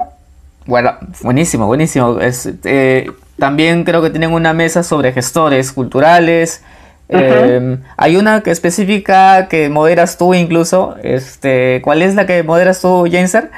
Bueno, 0.65 0.91
buenísimo, 1.22 1.65
buenísimo. 1.65 2.20
Es, 2.20 2.48
eh, 2.65 3.10
también 3.39 3.84
creo 3.84 4.04
que 4.04 4.12
tienen 4.12 4.32
una 4.32 4.54
mesa 4.54 4.84
sobre 4.84 5.12
gestores 5.12 5.72
culturales, 5.72 6.63
Em, 7.12 7.80
hay 7.97 8.15
una 8.15 8.41
que 8.41 8.52
específica 8.52 9.47
que 9.50 9.69
moderas 9.69 10.17
tú 10.17 10.34
incluso. 10.34 10.95
Este, 11.04 11.82
¿Cuál 11.84 12.02
es 12.02 12.15
la 12.15 12.26
que 12.26 12.41
moderas 12.43 12.82
tú, 12.82 13.06
Jenser? 13.10 13.50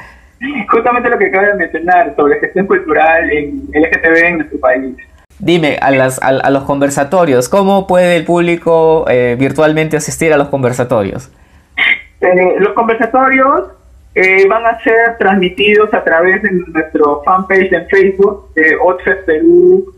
Justamente 0.70 1.10
lo 1.10 1.18
que 1.18 1.28
acabo 1.28 1.46
de 1.46 1.54
mencionar 1.56 2.16
sobre 2.16 2.40
gestión 2.40 2.66
cultural 2.66 3.30
en 3.32 3.70
LGTB 3.74 4.26
en 4.26 4.38
nuestro 4.40 4.60
país. 4.60 4.96
Dime, 5.40 5.78
a, 5.82 5.92
las, 5.92 6.20
a, 6.22 6.50
los 6.50 6.64
conversatorios, 6.64 7.50
¿cómo 7.50 7.86
puede 7.86 8.16
el 8.16 8.26
público 8.26 9.06
eh, 9.10 9.36
virtualmente 9.38 9.98
asistir 9.98 10.32
a 10.34 10.38
los 10.38 10.48
conversatorios? 10.48 11.32
Eh, 12.22 12.56
los 12.60 12.74
conversatorios 12.74 13.70
eh, 14.16 14.48
van 14.48 14.66
a 14.66 14.80
ser 14.84 15.18
transmitidos 15.18 15.94
a 15.94 16.04
través 16.04 16.42
de 16.44 16.52
nuestro 16.52 17.22
fanpage 17.26 17.72
en 17.74 17.88
Facebook, 17.88 18.50
eh, 18.56 18.76
Perú 19.26 19.93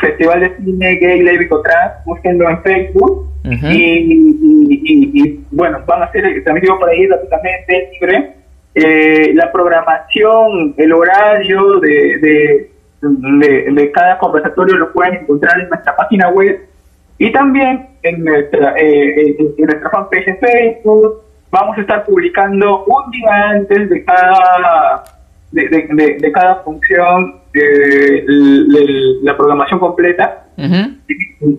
Festival 0.00 0.40
de 0.40 0.56
Cine 0.56 0.96
Gay 0.96 1.22
Lévico 1.22 1.62
Trans, 1.62 2.04
búsquenlo 2.04 2.48
en 2.48 2.62
Facebook. 2.62 3.28
y, 3.44 5.40
bueno, 5.50 5.78
van 5.86 6.02
a 6.02 6.12
ser 6.12 6.42
transmitidos 6.42 6.78
por 6.78 6.88
ahí 6.88 7.06
gratuitamente, 7.06 7.90
libre. 8.00 8.32
Eh, 8.74 9.32
la 9.34 9.50
programación, 9.52 10.74
el 10.76 10.92
horario 10.92 11.80
de, 11.80 12.68
de, 13.00 13.90
cada 13.92 14.18
conversatorio 14.18 14.76
lo 14.76 14.92
pueden 14.92 15.14
encontrar 15.14 15.60
en 15.60 15.68
nuestra 15.68 15.96
página 15.96 16.28
web 16.28 16.60
y 17.18 17.32
también 17.32 17.86
en 18.02 18.24
nuestra, 18.24 18.74
eh, 18.76 19.36
en, 19.38 19.64
nuestra 19.64 19.90
fanpage 19.90 20.28
en 20.28 20.38
Facebook. 20.38 21.22
Vamos 21.50 21.78
a 21.78 21.80
estar 21.80 22.04
publicando 22.04 22.84
un 22.84 23.10
día 23.12 23.48
antes 23.50 23.88
de 23.88 24.04
cada 24.04 25.04
de, 25.52 26.18
de, 26.20 26.32
cada 26.32 26.56
función 26.56 27.40
eh, 27.58 28.24
la 29.22 29.36
programación 29.36 29.80
completa 29.80 30.44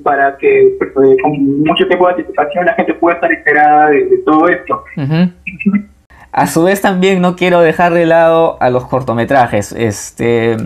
para 0.04 0.38
que 0.38 0.76
pues, 0.78 0.90
eh, 0.90 1.18
con 1.22 1.60
mucho 1.60 1.88
tiempo 1.88 2.08
de 2.08 2.14
anticipación 2.14 2.66
la 2.66 2.74
gente 2.74 2.94
pueda 2.96 3.16
estar 3.16 3.32
enterada 3.32 3.90
de, 3.90 4.22
todo 4.26 4.48
esto. 4.50 4.84
A 6.32 6.48
su 6.48 6.64
vez 6.64 6.82
también 6.82 7.22
no 7.22 7.36
quiero 7.36 7.62
dejar 7.62 7.94
de 7.94 8.06
lado 8.06 8.58
a 8.62 8.70
los 8.70 8.86
cortometrajes. 8.86 9.72
Este, 9.72 10.58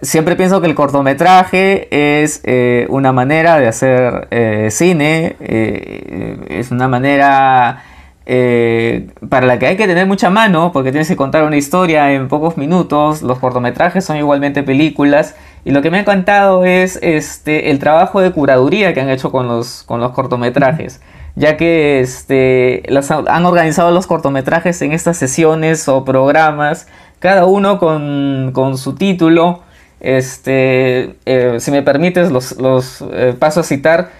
siempre 0.00 0.36
pienso 0.36 0.60
que 0.60 0.66
el 0.66 0.74
cortometraje 0.74 1.88
es 2.22 2.42
eh, 2.44 2.86
una 2.88 3.12
manera 3.12 3.58
de 3.58 3.68
hacer 3.68 4.28
cine, 4.70 5.36
es 5.40 6.70
una 6.70 6.88
manera 6.88 7.82
eh, 8.32 9.08
para 9.28 9.44
la 9.44 9.58
que 9.58 9.66
hay 9.66 9.76
que 9.76 9.88
tener 9.88 10.06
mucha 10.06 10.30
mano, 10.30 10.70
porque 10.72 10.92
tienes 10.92 11.08
que 11.08 11.16
contar 11.16 11.42
una 11.42 11.56
historia 11.56 12.12
en 12.12 12.28
pocos 12.28 12.56
minutos, 12.56 13.22
los 13.22 13.40
cortometrajes 13.40 14.04
son 14.04 14.18
igualmente 14.18 14.62
películas, 14.62 15.34
y 15.64 15.72
lo 15.72 15.82
que 15.82 15.90
me 15.90 15.96
ha 15.96 16.00
encantado 16.02 16.64
es 16.64 16.96
este, 17.02 17.72
el 17.72 17.80
trabajo 17.80 18.20
de 18.20 18.30
curaduría 18.30 18.94
que 18.94 19.00
han 19.00 19.10
hecho 19.10 19.32
con 19.32 19.48
los, 19.48 19.82
con 19.82 19.98
los 19.98 20.12
cortometrajes, 20.12 21.00
ya 21.34 21.56
que 21.56 21.98
este, 21.98 22.84
han 23.26 23.46
organizado 23.46 23.90
los 23.90 24.06
cortometrajes 24.06 24.80
en 24.82 24.92
estas 24.92 25.16
sesiones 25.16 25.88
o 25.88 26.04
programas, 26.04 26.86
cada 27.18 27.46
uno 27.46 27.80
con, 27.80 28.78
su 28.78 28.94
título. 28.94 29.62
Este, 29.98 31.16
eh, 31.26 31.56
si 31.58 31.72
me 31.72 31.82
permites, 31.82 32.30
los, 32.30 32.56
los 32.58 33.04
eh, 33.12 33.34
paso 33.36 33.58
a 33.58 33.62
citar. 33.64 34.10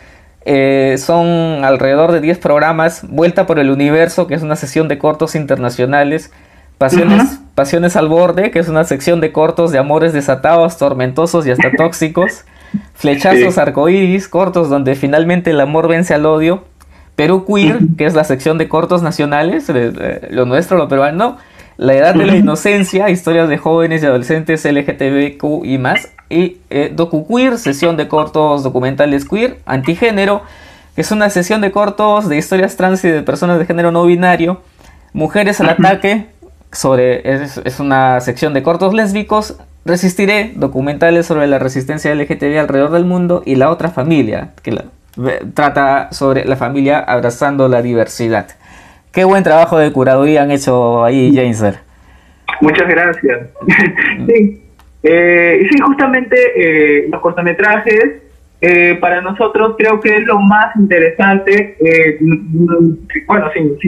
Eh, 0.44 0.96
son 0.98 1.64
alrededor 1.64 2.12
de 2.12 2.20
10 2.20 2.38
programas, 2.38 3.02
Vuelta 3.06 3.46
por 3.46 3.58
el 3.58 3.70
Universo, 3.70 4.26
que 4.26 4.34
es 4.34 4.42
una 4.42 4.56
sesión 4.56 4.88
de 4.88 4.98
cortos 4.98 5.34
internacionales, 5.34 6.32
Pasiones, 6.78 7.40
Pasiones 7.54 7.94
al 7.96 8.08
Borde, 8.08 8.50
que 8.50 8.58
es 8.58 8.68
una 8.68 8.84
sección 8.84 9.20
de 9.20 9.32
cortos 9.32 9.70
de 9.70 9.78
amores 9.78 10.14
desatados, 10.14 10.78
tormentosos 10.78 11.46
y 11.46 11.50
hasta 11.50 11.70
tóxicos, 11.76 12.44
Flechazos 12.94 13.58
arcoíris, 13.58 14.28
cortos 14.28 14.70
donde 14.70 14.94
finalmente 14.94 15.50
el 15.50 15.60
amor 15.60 15.88
vence 15.88 16.14
al 16.14 16.24
odio. 16.24 16.64
Perú 17.16 17.44
Queer, 17.44 17.80
que 17.98 18.06
es 18.06 18.14
la 18.14 18.24
sección 18.24 18.56
de 18.56 18.68
cortos 18.68 19.02
nacionales, 19.02 19.70
lo 20.30 20.46
nuestro, 20.46 20.78
lo 20.78 20.88
peruano. 20.88 21.36
La 21.76 21.94
edad 21.94 22.14
de 22.14 22.26
la 22.26 22.36
inocencia, 22.36 23.10
historias 23.10 23.48
de 23.48 23.58
jóvenes 23.58 24.02
y 24.02 24.06
adolescentes 24.06 24.64
LGTBQ 24.64 25.64
y 25.64 25.78
más. 25.78 26.08
Y 26.30 26.58
eh, 26.70 26.92
Docu 26.94 27.26
Queer, 27.26 27.58
sesión 27.58 27.96
de 27.96 28.06
cortos 28.06 28.62
documentales 28.62 29.28
queer, 29.28 29.58
antigénero, 29.66 30.42
que 30.94 31.00
es 31.02 31.10
una 31.10 31.28
sesión 31.28 31.60
de 31.60 31.72
cortos 31.72 32.28
de 32.28 32.38
historias 32.38 32.76
trans 32.76 33.04
y 33.04 33.08
de 33.08 33.22
personas 33.22 33.58
de 33.58 33.66
género 33.66 33.90
no 33.90 34.04
binario. 34.04 34.62
Mujeres 35.12 35.60
al 35.60 35.70
ataque, 35.70 36.28
sobre, 36.70 37.42
es, 37.42 37.80
una 37.80 38.20
sección 38.20 38.54
de 38.54 38.62
cortos 38.62 38.94
lésbicos. 38.94 39.58
Resistiré, 39.84 40.52
documentales 40.54 41.26
sobre 41.26 41.48
la 41.48 41.58
resistencia 41.58 42.14
LGTB 42.14 42.60
alrededor 42.60 42.92
del 42.92 43.04
mundo. 43.04 43.42
Y 43.44 43.56
la 43.56 43.70
otra 43.70 43.90
familia, 43.90 44.50
que 44.62 44.78
trata 45.54 46.12
sobre 46.12 46.44
la 46.44 46.54
familia 46.54 47.00
abrazando 47.00 47.66
la 47.68 47.82
diversidad. 47.82 48.46
Qué 49.10 49.24
buen 49.24 49.42
trabajo 49.42 49.78
de 49.78 49.90
curaduría 49.90 50.42
han 50.42 50.52
hecho 50.52 51.02
ahí, 51.02 51.34
Jameser. 51.34 51.80
Muchas 52.60 52.88
gracias. 52.88 53.48
sí. 54.28 54.62
Eh, 55.02 55.66
sí, 55.70 55.78
justamente 55.80 56.36
eh, 56.56 57.08
los 57.10 57.20
cortometrajes, 57.20 58.22
eh, 58.60 58.98
para 59.00 59.22
nosotros 59.22 59.74
creo 59.78 60.00
que 60.00 60.16
es 60.16 60.24
lo 60.24 60.38
más 60.38 60.74
interesante. 60.76 61.76
bueno, 63.26 63.50
sin, 63.52 63.78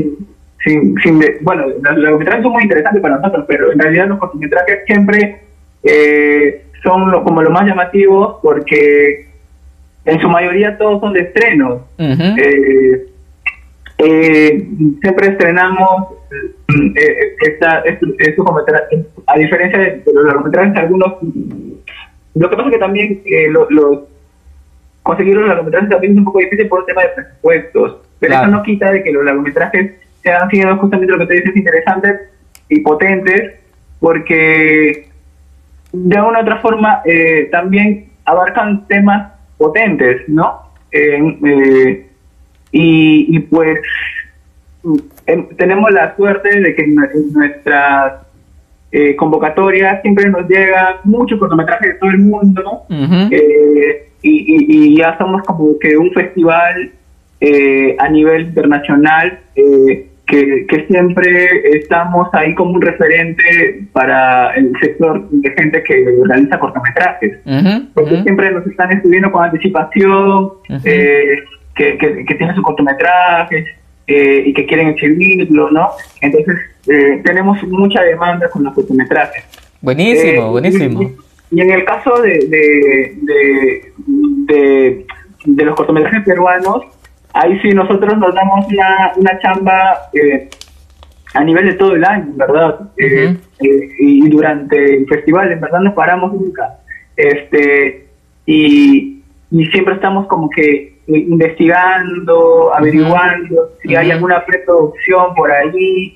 sin, 0.65 0.97
sin, 1.03 1.21
bueno, 1.43 1.67
los 1.67 2.11
cortometrajes 2.11 2.43
son 2.43 2.53
muy 2.53 2.63
interesantes 2.63 3.03
para 3.03 3.17
nosotros, 3.17 3.45
pero 3.47 3.73
en 3.73 3.79
realidad 3.79 4.09
los 4.09 4.19
cortometrajes 4.19 4.81
siempre 4.87 5.41
son 6.83 7.11
como 7.25 7.43
lo 7.43 7.51
más 7.51 7.67
llamativos 7.67 8.37
porque 8.43 9.29
en 10.05 10.21
su 10.21 10.29
mayoría 10.29 10.79
todos 10.79 11.01
son 11.01 11.13
de 11.13 11.21
estrenos. 11.21 11.83
Eh, 14.05 14.69
siempre 15.01 15.29
estrenamos 15.29 16.15
eh, 16.97 17.37
esta, 17.41 17.83
a 19.27 19.39
diferencia 19.39 19.79
de, 19.79 20.03
los 20.13 20.25
largometrajes, 20.25 20.77
algunos. 20.77 21.15
Lo 22.35 22.49
que 22.49 22.57
pasa 22.57 22.69
es 22.69 22.75
que 22.75 22.81
también 22.81 23.23
eh, 23.27 23.49
los, 23.51 23.69
conseguir 25.03 25.37
los 25.37 25.49
largometrajes 25.49 25.91
también 25.91 26.13
es 26.13 26.19
un 26.19 26.25
poco 26.25 26.39
difícil 26.39 26.69
por 26.69 26.81
el 26.81 26.87
tema 26.87 27.03
de 27.03 27.09
presupuestos, 27.09 27.99
pero 28.19 28.35
eso 28.35 28.47
no 28.47 28.63
quita 28.63 28.91
de 28.91 29.03
que 29.03 29.13
los 29.13 29.25
largometrajes 29.25 29.93
sean 30.23 30.49
sido 30.51 30.77
justamente 30.77 31.13
lo 31.13 31.19
que 31.19 31.27
te 31.27 31.35
dices 31.35 31.57
interesantes 31.57 32.21
y 32.69 32.81
potentes, 32.81 33.55
porque 34.01 35.09
de 35.93 36.21
una 36.21 36.39
u 36.39 36.43
otra 36.43 36.59
forma 36.61 37.03
eh, 37.05 37.49
también 37.51 38.09
abarcan 38.25 38.87
temas 38.87 39.33
potentes, 39.59 40.23
¿no? 40.29 40.63
Eh, 40.91 42.07
y, 42.73 43.39
pues 43.41 43.79
em, 45.27 45.47
tenemos 45.57 45.91
la 45.93 46.15
suerte 46.17 46.61
de 46.61 46.75
que 46.75 46.83
en, 46.83 46.95
nuestras 47.33 48.23
eh, 48.91 49.17
convocatorias 49.17 50.03
siempre 50.03 50.29
nos 50.29 50.49
llega 50.49 51.01
mucho 51.05 51.39
cortometraje 51.39 51.89
de 51.89 51.95
todo 51.95 52.11
el 52.11 52.19
mundo 52.19 52.83
eh, 53.31 54.09
y, 54.23 54.97
ya 54.97 55.17
somos 55.19 55.43
como 55.43 55.79
que 55.79 55.97
un 55.97 56.13
festival 56.13 56.93
eh, 57.41 57.97
a 57.99 58.09
nivel 58.09 58.43
internacional 58.43 59.41
que, 59.55 60.67
que, 60.67 60.87
siempre 60.87 61.77
estamos 61.77 62.29
ahí 62.33 62.55
como 62.55 62.73
un 62.73 62.83
referente 62.83 63.83
para 63.93 64.55
el 64.55 64.73
sector 64.81 65.29
de 65.31 65.51
gente 65.51 65.83
que 65.83 66.07
realiza 66.25 66.59
cortometrajes. 66.59 67.39
Porque 67.95 68.23
siempre 68.23 68.51
nos 68.53 68.67
están 68.67 68.93
estudiando 68.93 69.33
con 69.33 69.45
anticipación 69.45 70.53
que, 70.85 71.45
que, 71.75 72.35
tienen 72.37 72.55
su 72.55 72.63
cortometraje 72.63 73.65
eh, 74.13 74.43
y 74.47 74.53
que 74.53 74.67
quieren 74.67 74.89
exhibirlo, 74.89 75.71
¿no? 75.71 75.91
Entonces, 76.21 76.57
eh, 76.89 77.21
tenemos 77.25 77.63
mucha 77.65 78.03
demanda 78.03 78.49
con 78.51 78.65
los 78.65 78.75
cortometrajes. 78.75 79.45
Buenísimo, 79.81 80.43
eh, 80.43 80.51
buenísimo. 80.51 81.11
Y, 81.51 81.61
en 81.61 81.71
el 81.71 81.85
caso 81.85 82.21
de, 82.21 82.39
de, 82.49 83.93
de, 84.47 85.07
de, 85.45 85.65
los 85.65 85.75
cortometrajes 85.77 86.23
peruanos, 86.25 86.83
ahí 87.33 87.59
sí 87.61 87.71
nosotros 87.71 88.19
nos 88.19 88.35
damos 88.35 88.67
una, 88.69 89.13
una 89.17 89.39
chamba 89.39 90.11
a 91.35 91.45
nivel 91.45 91.67
de 91.67 91.75
todo 91.75 91.95
el 91.95 92.05
año, 92.05 92.33
¿verdad? 92.35 92.91
y 93.59 94.29
durante 94.29 94.97
el 94.97 95.07
festival, 95.07 95.53
en 95.53 95.61
verdad, 95.61 95.81
no 95.81 95.95
paramos 95.95 96.33
nunca. 96.33 96.79
Este, 97.17 98.09
y, 98.47 99.23
y 99.51 99.67
siempre 99.67 99.95
estamos 99.95 100.27
como 100.27 100.51
que 100.51 100.92
investigando, 101.07 102.73
averiguando 102.75 103.71
si 103.83 103.95
hay 103.97 104.11
alguna 104.11 104.45
preproducción 104.45 105.35
por 105.35 105.51
ahí, 105.51 106.15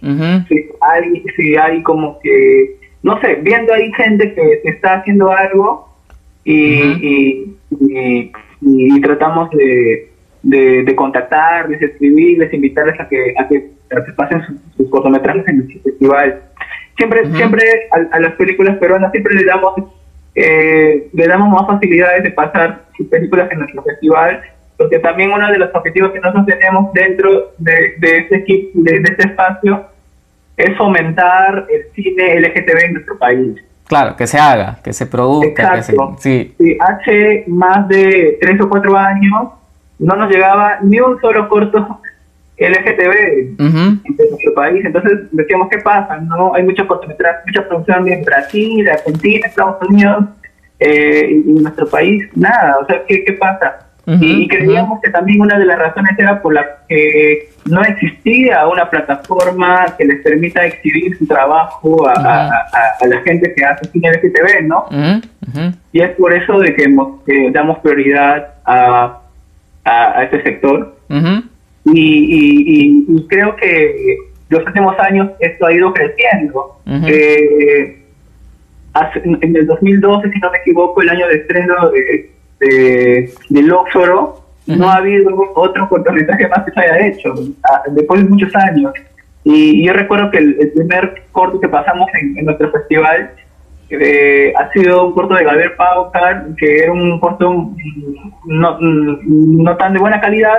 si, 0.49 0.69
hay, 0.81 1.25
si 1.37 1.57
hay 1.57 1.83
como 1.83 2.19
que, 2.21 2.77
no 3.03 3.21
sé, 3.21 3.37
viendo 3.43 3.75
ahí 3.75 3.93
gente 3.95 4.33
que 4.35 4.61
está 4.65 4.95
haciendo 4.95 5.33
algo 5.33 5.89
y, 6.45 7.53
y, 7.71 9.01
tratamos 9.01 9.51
de, 9.51 10.11
de, 10.43 10.97
contactarles, 10.97 11.83
escribirles, 11.83 12.53
invitarles 12.53 12.99
a 13.01 13.09
que, 13.09 13.35
a 13.39 13.49
que, 13.49 13.71
pasen 14.17 14.43
sus, 14.77 14.89
cortometrajes 14.89 15.47
en 15.49 15.61
el 15.61 15.81
festival. 15.83 16.43
Siempre, 16.97 17.27
siempre 17.33 17.63
a, 17.91 18.17
a, 18.17 18.21
las 18.21 18.33
películas 18.35 18.79
peruanas 18.79 19.11
siempre 19.13 19.35
le 19.35 19.45
damos 19.45 19.75
eh, 20.35 21.09
le 21.15 21.27
damos 21.27 21.49
más 21.49 21.67
facilidades 21.67 22.23
de 22.23 22.31
pasar 22.31 22.85
sus 22.95 23.07
películas 23.09 23.51
en 23.51 23.59
nuestro 23.61 23.83
festival 23.83 24.43
porque 24.77 24.99
también 24.99 25.33
uno 25.33 25.51
de 25.51 25.59
los 25.59 25.75
objetivos 25.75 26.13
que 26.13 26.21
nosotros 26.21 26.47
tenemos 26.47 26.93
dentro 26.93 27.53
de, 27.59 27.95
de 27.99 28.19
este 28.19 28.37
equipo, 28.37 28.71
de, 28.75 28.97
este 28.97 29.29
espacio, 29.29 29.87
es 30.57 30.77
fomentar 30.77 31.67
el 31.71 31.93
cine 31.95 32.41
LGTB 32.41 32.85
en 32.85 32.93
nuestro 32.95 33.19
país. 33.19 33.57
Claro, 33.87 34.17
que 34.17 34.27
se 34.27 34.39
haga, 34.39 34.79
que 34.83 34.93
se 34.93 35.07
produzca. 35.07 35.83
sí. 36.19 36.55
Hace 36.81 37.45
más 37.47 37.87
de 37.89 38.37
tres 38.41 38.61
o 38.61 38.69
cuatro 38.69 38.97
años 38.97 39.51
no 39.99 40.17
nos 40.17 40.31
llegaba 40.31 40.79
ni 40.83 40.99
un 41.01 41.21
solo 41.21 41.49
corto 41.49 42.01
LGTB 42.59 43.59
en 43.59 44.01
nuestro 44.03 44.55
país. 44.55 44.85
Entonces 44.85 45.21
decíamos, 45.31 45.69
¿qué 45.71 45.79
pasa? 45.79 46.19
no 46.19 46.55
Hay 46.55 46.65
mucha 46.65 46.85
mucha 46.85 47.69
producción 47.69 48.09
en 48.09 48.25
Brasil, 48.25 48.89
Argentina, 48.89 49.47
Estados 49.47 49.77
Unidos, 49.89 50.25
eh, 50.81 51.43
y 51.47 51.57
en 51.57 51.63
nuestro 51.63 51.87
país 51.87 52.25
nada. 52.35 52.79
O 52.83 52.87
sea, 52.87 53.05
¿qué, 53.07 53.25
qué 53.25 53.35
pasa? 53.35 53.86
Y 54.07 54.47
creíamos 54.47 55.01
que 55.01 55.11
también 55.11 55.41
una 55.41 55.59
de 55.59 55.65
las 55.65 55.79
razones 55.79 56.13
era 56.17 56.41
por 56.41 56.55
la 56.55 56.65
que 56.89 57.51
no 57.65 57.83
existía 57.83 58.67
una 58.69 58.89
plataforma 58.89 59.87
que 59.99 60.05
les 60.05 60.23
permita 60.23 60.65
exhibir 60.65 61.19
su 61.19 61.27
trabajo 61.27 62.09
a, 62.09 62.15
la 63.05 63.21
gente 63.23 63.53
que 63.55 63.65
hace 63.65 63.87
cine 63.91 64.11
LGTB, 64.13 64.67
¿no? 64.67 64.87
Y 65.93 66.01
es 66.01 66.11
por 66.11 66.33
eso 66.33 66.59
de 66.61 66.75
que, 66.75 67.51
damos 67.53 67.79
prioridad 67.81 68.55
a, 68.65 69.23
a, 69.85 70.23
este 70.23 70.43
sector. 70.43 70.97
y, 71.85 73.05
y, 73.09 73.27
creo 73.29 73.57
que 73.57 74.19
los 74.49 74.65
últimos 74.65 74.99
años 75.01 75.31
esto 75.41 75.67
ha 75.67 75.73
ido 75.73 75.93
creciendo. 75.93 76.81
Eh, 76.87 78.03
en 79.25 79.57
el 79.57 79.67
2012, 79.67 80.31
si 80.31 80.39
no 80.39 80.51
me 80.51 80.59
equivoco, 80.59 81.03
el 81.03 81.11
año 81.11 81.27
de 81.29 81.35
estreno 81.37 81.91
de 81.91 82.31
de, 82.61 83.33
del 83.49 83.73
Oxforo, 83.73 84.43
no 84.67 84.89
ha 84.89 84.97
habido 84.97 85.31
otro 85.55 85.89
cortometraje 85.89 86.49
más 86.49 86.65
que 86.65 86.73
se 86.73 86.81
haya 86.81 87.07
hecho, 87.07 87.35
después 87.91 88.23
de 88.23 88.29
muchos 88.29 88.55
años. 88.57 88.93
Y, 89.45 89.87
yo 89.87 89.93
recuerdo 89.93 90.31
que 90.31 90.39
el, 90.39 90.73
primer 90.75 91.23
corto 91.33 91.61
que 91.61 91.69
pasamos 91.69 92.09
en, 92.21 92.45
nuestro 92.45 92.71
festival 92.73 93.31
eh, 93.91 94.53
ha 94.57 94.73
sido 94.73 95.07
un 95.07 95.15
corto 95.15 95.35
de 95.35 95.45
Gabriel 95.45 95.73
Paucar, 95.77 96.47
que 96.57 96.79
era 96.79 96.93
un 96.93 97.21
corto 97.21 97.71
no, 98.45 98.79
no 98.81 99.77
tan 99.77 99.93
de 99.93 100.01
buena 100.01 100.21
calidad, 100.21 100.59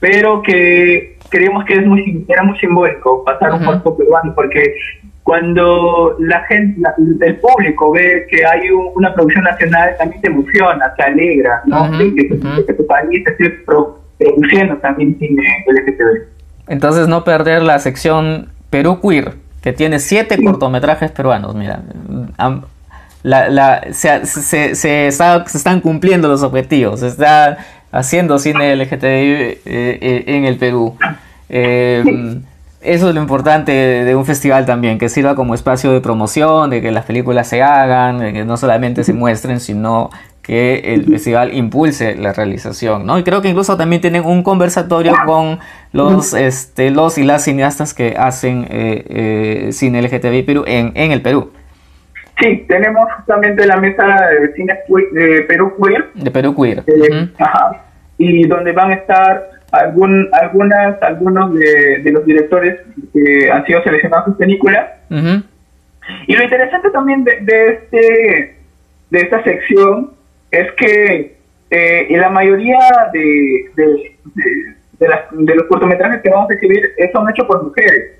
pero 0.00 0.40
que 0.40 1.18
creíamos 1.28 1.64
que 1.64 1.74
es 1.74 1.86
muy, 1.86 2.24
era 2.28 2.42
muy 2.42 2.58
simbólico 2.58 3.22
pasar 3.24 3.52
un 3.52 3.64
corto 3.64 3.96
peruano, 3.96 4.34
porque 4.34 4.74
cuando 5.22 6.16
la 6.18 6.40
gente, 6.44 6.80
el 7.20 7.36
público 7.36 7.92
ve 7.92 8.26
que 8.28 8.44
hay 8.44 8.68
una 8.94 9.14
producción 9.14 9.44
nacional, 9.44 9.94
también 9.98 10.20
se 10.20 10.26
emociona, 10.26 10.92
se 10.96 11.02
alegra, 11.02 11.62
¿no? 11.66 11.90
que, 12.66 12.74
tu 12.74 12.86
país 12.86 13.22
esté 13.26 13.50
produciendo 13.64 14.76
también 14.78 15.16
cine 15.18 15.42
LGTB. 15.66 16.28
Entonces 16.68 17.06
no 17.06 17.22
perder 17.22 17.62
la 17.62 17.78
sección 17.78 18.48
Perú 18.70 19.00
Queer, 19.00 19.34
que 19.62 19.72
tiene 19.72 20.00
siete 20.00 20.42
cortometrajes 20.42 21.12
peruanos, 21.12 21.54
mira. 21.54 21.82
La, 23.22 23.48
la, 23.48 23.86
se, 23.92 24.26
se, 24.26 24.74
se, 24.74 25.06
están 25.06 25.80
cumpliendo 25.80 26.26
los 26.26 26.42
objetivos, 26.42 27.00
se 27.00 27.06
está 27.06 27.58
haciendo 27.92 28.40
cine 28.40 28.74
LGTB 28.74 29.04
eh, 29.04 29.60
eh, 29.64 30.24
en 30.26 30.44
el 30.46 30.56
Perú. 30.56 30.96
Eh, 31.48 32.02
eso 32.82 33.08
es 33.08 33.14
lo 33.14 33.20
importante 33.20 33.72
de 33.72 34.16
un 34.16 34.24
festival 34.24 34.66
también, 34.66 34.98
que 34.98 35.08
sirva 35.08 35.34
como 35.34 35.54
espacio 35.54 35.92
de 35.92 36.00
promoción, 36.00 36.70
de 36.70 36.80
que 36.80 36.90
las 36.90 37.04
películas 37.04 37.48
se 37.48 37.62
hagan, 37.62 38.18
de 38.18 38.32
que 38.32 38.44
no 38.44 38.56
solamente 38.56 39.04
se 39.04 39.12
muestren, 39.12 39.60
sino 39.60 40.10
que 40.42 40.94
el 40.94 41.04
festival 41.04 41.54
impulse 41.54 42.16
la 42.16 42.32
realización, 42.32 43.06
¿no? 43.06 43.18
Y 43.18 43.22
creo 43.22 43.40
que 43.42 43.48
incluso 43.48 43.76
también 43.76 44.02
tienen 44.02 44.24
un 44.24 44.42
conversatorio 44.42 45.14
con 45.24 45.60
los, 45.92 46.34
este, 46.34 46.90
los 46.90 47.16
y 47.16 47.22
las 47.22 47.44
cineastas 47.44 47.94
que 47.94 48.16
hacen 48.18 48.66
eh, 48.68 49.04
eh, 49.08 49.72
cine 49.72 50.02
LGTBI 50.02 50.42
Perú 50.42 50.64
en, 50.66 50.92
en 50.96 51.12
el 51.12 51.22
Perú. 51.22 51.52
Sí, 52.40 52.64
tenemos 52.66 53.04
justamente 53.18 53.64
la 53.66 53.76
mesa 53.76 54.04
de 54.04 54.52
cine 54.54 54.74
de 55.12 55.42
Perú 55.42 55.74
Queer. 55.80 56.10
De 56.14 56.30
Perú 56.30 56.56
Queer. 56.56 56.82
Eh, 56.88 57.28
ajá, 57.38 57.84
y 58.18 58.46
donde 58.48 58.72
van 58.72 58.90
a 58.90 58.94
estar 58.94 59.50
algún, 59.72 60.28
algunas, 60.32 61.02
algunos 61.02 61.54
de, 61.54 62.02
los 62.12 62.24
directores 62.24 62.80
que 63.12 63.50
han 63.50 63.64
sido 63.66 63.82
seleccionados 63.82 64.28
en 64.28 64.34
películas. 64.34 64.90
Y 66.26 66.34
lo 66.34 66.42
interesante 66.42 66.90
también 66.90 67.24
de, 67.24 67.32
este, 67.40 68.56
de 69.10 69.18
esta 69.20 69.42
sección 69.42 70.12
es 70.50 70.70
que 70.72 71.36
eh, 71.70 72.06
la 72.10 72.28
mayoría 72.28 72.78
de, 73.12 73.70
de, 73.74 74.16
de, 74.98 75.54
los 75.54 75.66
cortometrajes 75.66 76.20
que 76.22 76.30
vamos 76.30 76.50
a 76.50 76.54
exhibir 76.54 76.82
son 77.12 77.28
hechos 77.30 77.46
por 77.46 77.64
mujeres. 77.64 78.18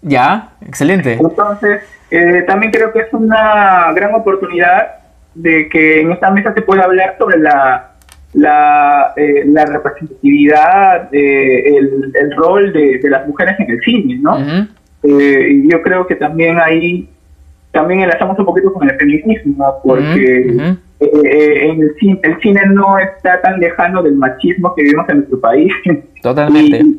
Ya, 0.00 0.52
excelente. 0.66 1.14
Entonces, 1.14 1.82
eh, 2.10 2.44
también 2.46 2.72
creo 2.72 2.92
que 2.92 3.00
es 3.00 3.12
una 3.12 3.92
gran 3.94 4.14
oportunidad 4.14 4.96
de 5.34 5.68
que 5.68 6.00
en 6.00 6.12
esta 6.12 6.30
mesa 6.30 6.52
se 6.54 6.62
pueda 6.62 6.84
hablar 6.84 7.16
sobre 7.18 7.38
la, 7.38 7.93
la, 8.34 9.12
eh, 9.16 9.44
la 9.46 9.64
representatividad, 9.66 11.08
eh, 11.14 11.76
el, 11.76 12.12
el, 12.14 12.36
rol 12.36 12.72
de, 12.72 12.98
de, 12.98 13.10
las 13.10 13.26
mujeres 13.26 13.54
en 13.60 13.70
el 13.70 13.80
cine, 13.80 14.18
¿no? 14.20 14.38
y 15.06 15.70
yo 15.70 15.82
creo 15.82 16.06
que 16.06 16.16
también 16.16 16.58
ahí 16.58 17.08
también 17.72 18.00
enlazamos 18.00 18.38
un 18.38 18.46
poquito 18.46 18.72
con 18.72 18.88
el 18.88 18.96
feminismo, 18.96 19.80
porque 19.82 20.46
en 20.48 21.82
el, 21.82 21.94
cine, 21.98 22.20
el 22.22 22.40
cine 22.40 22.62
no 22.72 22.98
está 22.98 23.40
tan 23.42 23.60
lejano 23.60 24.02
del 24.02 24.14
machismo 24.14 24.74
que 24.74 24.82
vivimos 24.82 25.08
en 25.08 25.16
nuestro 25.16 25.40
país. 25.40 25.72
Totalmente. 26.22 26.80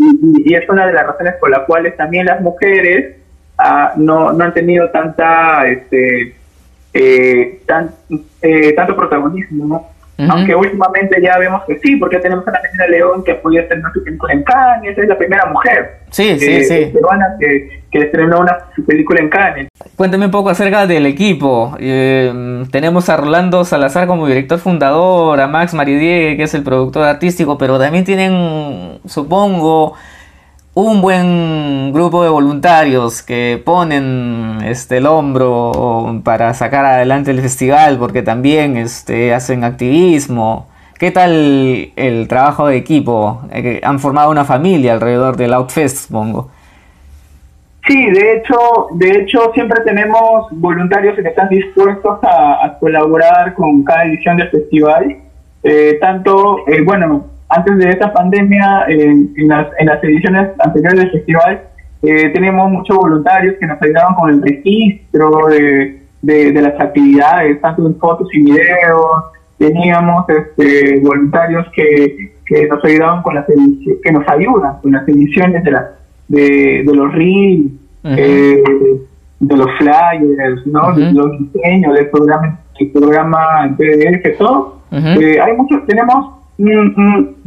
Y, 0.45 0.54
es 0.54 0.69
una 0.69 0.86
de 0.86 0.93
las 0.93 1.08
razones 1.08 1.34
por 1.39 1.50
las 1.50 1.62
cuales 1.62 1.98
también 1.98 2.26
las 2.26 2.39
mujeres 2.41 3.15
ah, 3.58 3.93
no, 3.95 4.32
no 4.34 4.43
han 4.43 4.54
tenido 4.54 4.89
tanta 4.91 5.67
este 5.67 6.36
eh, 6.93 7.62
tan, 7.65 7.91
eh, 8.41 8.74
tanto 8.74 8.95
protagonismo, 8.95 9.65
¿no? 9.65 9.88
Aunque 10.17 10.56
últimamente 10.56 11.21
ya 11.21 11.38
vemos 11.38 11.63
que 11.65 11.78
sí, 11.80 11.97
porque 11.97 12.19
tenemos 12.19 12.47
a 12.47 12.51
la 12.51 12.62
Melina 12.62 12.88
León 12.88 13.23
que 13.23 13.36
podido 13.36 13.63
estrenar 13.63 13.91
su 13.93 14.04
película 14.04 14.34
en 14.34 14.43
Cannes, 14.43 14.97
es 14.97 15.08
la 15.08 15.17
primera 15.17 15.45
mujer 15.47 16.06
sí, 16.15 16.39
sí, 16.39 16.63
sí. 16.63 16.91
peruana 16.93 17.36
que, 17.39 17.82
que, 17.91 17.99
estrenó 17.99 18.39
una, 18.39 18.58
su 18.75 18.86
película 18.86 19.19
en 19.19 19.30
Cannes. 19.30 19.67
Cuéntame 19.95 20.25
un 20.25 20.32
poco 20.32 20.49
acerca 20.49 20.88
del 20.88 21.06
equipo. 21.06 21.75
Eh, 21.80 22.63
tenemos 22.71 23.10
a 23.10 23.17
Rolando 23.17 23.65
Salazar 23.65 24.08
como 24.08 24.28
director 24.28 24.60
fundador, 24.60 25.39
a 25.41 25.47
Max 25.47 25.73
Maridie, 25.73 26.38
que 26.38 26.43
es 26.43 26.54
el 26.54 26.63
productor 26.63 27.04
artístico, 27.04 27.58
pero 27.58 27.78
también 27.78 28.06
tienen, 28.06 28.99
supongo, 29.06 29.95
un 30.75 31.01
buen 31.01 31.93
grupo 31.93 32.21
de 32.21 32.29
voluntarios 32.29 33.23
que 33.23 33.61
ponen 33.63 34.57
este, 34.65 34.97
el 34.97 35.07
hombro 35.07 36.21
para 36.25 36.53
sacar 36.53 36.83
adelante 36.85 37.31
el 37.31 37.39
festival 37.39 37.97
porque 37.97 38.21
también 38.21 38.75
este, 38.75 39.33
hacen 39.33 39.63
activismo. 39.63 40.67
¿Qué 40.99 41.11
tal 41.11 41.93
el 41.95 42.27
trabajo 42.27 42.67
de 42.67 42.75
equipo? 42.75 43.41
Eh, 43.51 43.79
han 43.83 43.99
formado 43.99 44.29
una 44.31 44.43
familia 44.43 44.93
alrededor 44.93 45.38
del 45.38 45.53
Outfest, 45.53 46.07
supongo. 46.07 46.51
Sí, 47.88 48.11
de 48.11 48.33
hecho, 48.33 48.57
de 48.95 49.11
hecho 49.11 49.51
siempre 49.53 49.81
tenemos 49.85 50.47
voluntarios 50.51 51.15
que 51.15 51.21
están 51.21 51.47
dispuestos 51.47 52.19
a, 52.21 52.77
colaborar 52.81 53.53
con 53.53 53.81
cada 53.83 54.05
edición 54.05 54.35
del 54.35 54.49
festival. 54.49 55.17
Eh, 55.63 55.97
tanto, 56.01 56.67
eh, 56.67 56.81
bueno, 56.83 57.35
antes 57.49 57.77
de 57.77 57.89
esta 57.89 58.12
pandemia, 58.12 58.86
en, 58.88 59.34
las, 59.47 59.67
en 59.77 59.88
las 59.88 60.03
ediciones 60.03 60.49
anteriores 60.60 60.99
del 60.99 61.12
festival, 61.12 61.62
eh, 62.01 62.29
tenemos 62.29 62.71
muchos 62.71 62.97
voluntarios 62.97 63.55
que 63.60 63.67
nos 63.67 63.81
ayudaban 63.81 64.15
con 64.15 64.29
el 64.29 64.41
registro 64.41 65.47
de, 65.47 66.01
de, 66.21 66.62
las 66.62 66.79
actividades, 66.79 67.62
tanto 67.62 67.88
en 67.88 67.95
fotos 67.97 68.27
y 68.34 68.43
videos. 68.43 69.25
Teníamos 69.58 70.25
este, 70.29 70.99
voluntarios 71.01 71.65
que, 71.75 72.34
que 72.45 72.67
nos 72.67 72.84
ayudaban 72.84 73.21
con 73.23 73.36
las 73.36 73.45
que 73.45 74.12
nos 74.12 74.27
ayudan 74.27 74.81
con 74.81 74.91
las 74.91 75.08
ediciones 75.08 75.63
de, 75.63 75.71
la, 75.71 75.91
de, 76.27 76.84
de 76.86 76.93
los 76.93 77.13
reels, 77.13 77.71
eh, 78.03 78.63
de 79.39 79.58
los 79.58 79.67
flyers, 79.77 80.65
¿no? 80.67 80.91
los 80.91 81.51
diseños 81.53 81.93
del 81.95 82.10
programa, 82.10 82.60
el 82.79 82.91
programa 82.91 83.65
en 83.65 83.75
PDF, 83.75 84.38
todo. 84.38 84.75
Eh, 84.91 85.39
hay 85.41 85.53
muchos, 85.58 85.86
tenemos 85.88 86.35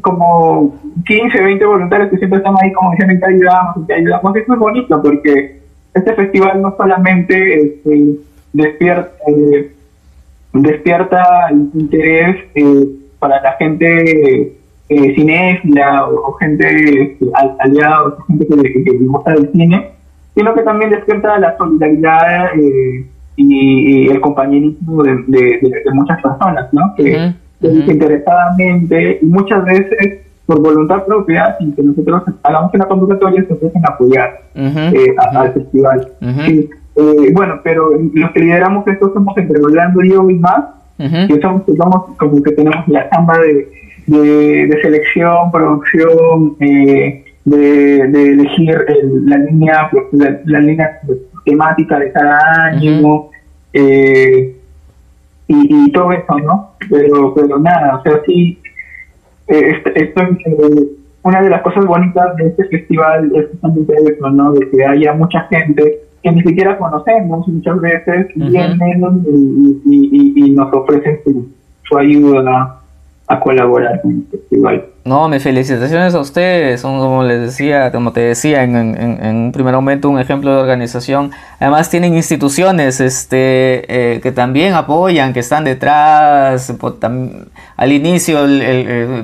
como 0.03 0.77
15, 1.07 1.42
20 1.42 1.64
voluntarios 1.64 2.11
que 2.11 2.18
siempre 2.18 2.38
están 2.38 2.55
ahí 2.62 2.73
como 2.73 2.90
diciendo 2.90 3.14
que 3.18 3.35
ayudamos, 3.35 3.87
que 3.87 3.94
ayudamos. 3.94 4.37
Es 4.37 4.49
muy 4.49 4.57
bonito 4.59 5.03
porque 5.03 5.61
este 5.94 6.14
festival 6.14 6.61
no 6.62 6.75
solamente 6.77 7.62
este, 7.62 8.18
despierta, 8.53 9.11
eh, 9.29 9.73
despierta 10.53 11.25
interés 11.53 12.37
eh, 12.55 12.87
para 13.18 13.40
la 13.42 13.53
gente 13.55 14.59
eh, 14.88 15.14
cinéfila 15.14 16.07
o, 16.09 16.33
gente 16.35 17.03
este, 17.03 17.27
aliada 17.59 18.07
o 18.07 18.23
gente 18.27 18.47
que, 18.47 18.85
que, 18.85 18.99
gusta 19.01 19.33
del 19.33 19.51
cine, 19.53 19.90
sino 20.35 20.55
que 20.55 20.62
también 20.62 20.90
despierta 20.90 21.38
la 21.38 21.57
solidaridad 21.57 22.57
eh, 22.57 23.07
y, 23.37 24.09
el 24.09 24.21
compañerismo 24.21 25.03
de, 25.03 25.25
de, 25.27 25.83
muchas 25.92 26.21
personas, 26.23 26.73
¿no? 26.73 26.94
Que, 26.97 27.35
interesadamente 27.61 29.18
y 29.21 29.27
muchas 29.27 29.64
veces 29.64 30.21
por 30.47 30.62
voluntad 30.62 31.05
propia, 31.05 31.57
sin 31.59 31.75
que 31.75 31.83
nosotros 31.83 32.23
hagamos 32.42 32.73
una 32.73 32.87
convocatoria, 32.87 33.44
se 33.47 33.53
ofrecen 33.53 33.83
apoyar 33.87 34.40
eh, 34.55 35.14
al 35.18 35.53
festival. 35.53 36.11
Eh, 36.23 37.33
bueno, 37.35 37.61
pero 37.62 37.90
los 38.14 38.31
que 38.33 38.40
lideramos 38.40 38.87
esto 38.88 39.12
somos 39.12 39.37
entre 39.37 39.61
Orlando 39.61 40.03
y 40.03 40.11
yo 40.11 40.29
y 40.31 40.35
más, 40.37 40.64
que 40.97 41.38
somos, 41.40 41.62
como 42.16 42.42
que 42.42 42.53
tenemos 42.53 42.88
la 42.88 43.09
chamba 43.11 43.38
de, 43.38 43.68
de, 44.07 44.79
selección, 44.83 45.53
producción, 45.53 46.57
eh, 46.61 47.25
de, 47.44 48.01
elegir 48.03 48.87
la 49.25 49.37
línea 49.37 49.90
la, 50.47 50.61
línea 50.61 51.01
temática 51.44 51.99
de 51.99 52.11
cada 52.11 52.64
año. 52.64 53.27
Eh, 53.73 54.58
y, 55.48 55.92
todo 55.92 56.12
eso, 56.12 56.38
¿no? 56.38 56.72
Pero, 56.90 57.34
pero 57.34 57.58
nada, 57.58 57.96
o 57.96 58.02
sea, 58.02 58.20
sí, 58.26 58.58
eh, 59.48 59.82
esto, 59.94 60.20
eh, 60.22 60.88
una 61.22 61.40
de 61.40 61.50
las 61.50 61.62
cosas 61.62 61.87
bonitas 61.87 62.37
de 62.37 62.48
este 62.48 62.64
festival 62.64 63.32
es 63.34 63.48
justamente 63.50 63.94
eso, 63.94 64.30
¿no? 64.30 64.52
De 64.52 64.68
que 64.70 64.84
haya 64.84 65.14
mucha 65.14 65.40
gente 65.44 66.00
que 66.22 66.32
ni 66.32 66.42
siquiera 66.42 66.76
conocemos 66.76 67.48
muchas 67.48 67.80
veces, 67.80 68.26
vienen 68.34 69.22
y, 69.87 70.32
y, 70.37 70.50
nos 70.50 70.72
ofrecen 70.72 71.20
su, 71.24 71.48
su 71.84 71.98
ayuda 71.98 72.78
a 73.28 73.38
colaborar 73.40 74.00
con 74.00 74.12
el 74.12 74.26
festival. 74.30 74.86
No, 75.04 75.28
mis 75.28 75.42
felicitaciones 75.42 76.14
a 76.14 76.20
ustedes, 76.20 76.80
son 76.80 76.98
como 76.98 77.22
les 77.22 77.40
decía, 77.40 77.92
como 77.92 78.12
te 78.12 78.20
decía 78.20 78.62
en, 78.62 78.74
un 78.74 79.52
primer 79.52 79.74
momento, 79.74 80.08
un 80.08 80.18
ejemplo 80.18 80.50
de 80.54 80.60
organización. 80.60 81.30
Además 81.60 81.90
tienen 81.90 82.14
instituciones 82.14 83.00
este, 83.00 83.84
eh, 84.16 84.20
que 84.20 84.32
también 84.32 84.74
apoyan, 84.74 85.32
que 85.32 85.40
están 85.40 85.64
detrás. 85.64 86.72
al 87.76 87.92
inicio 87.92 88.40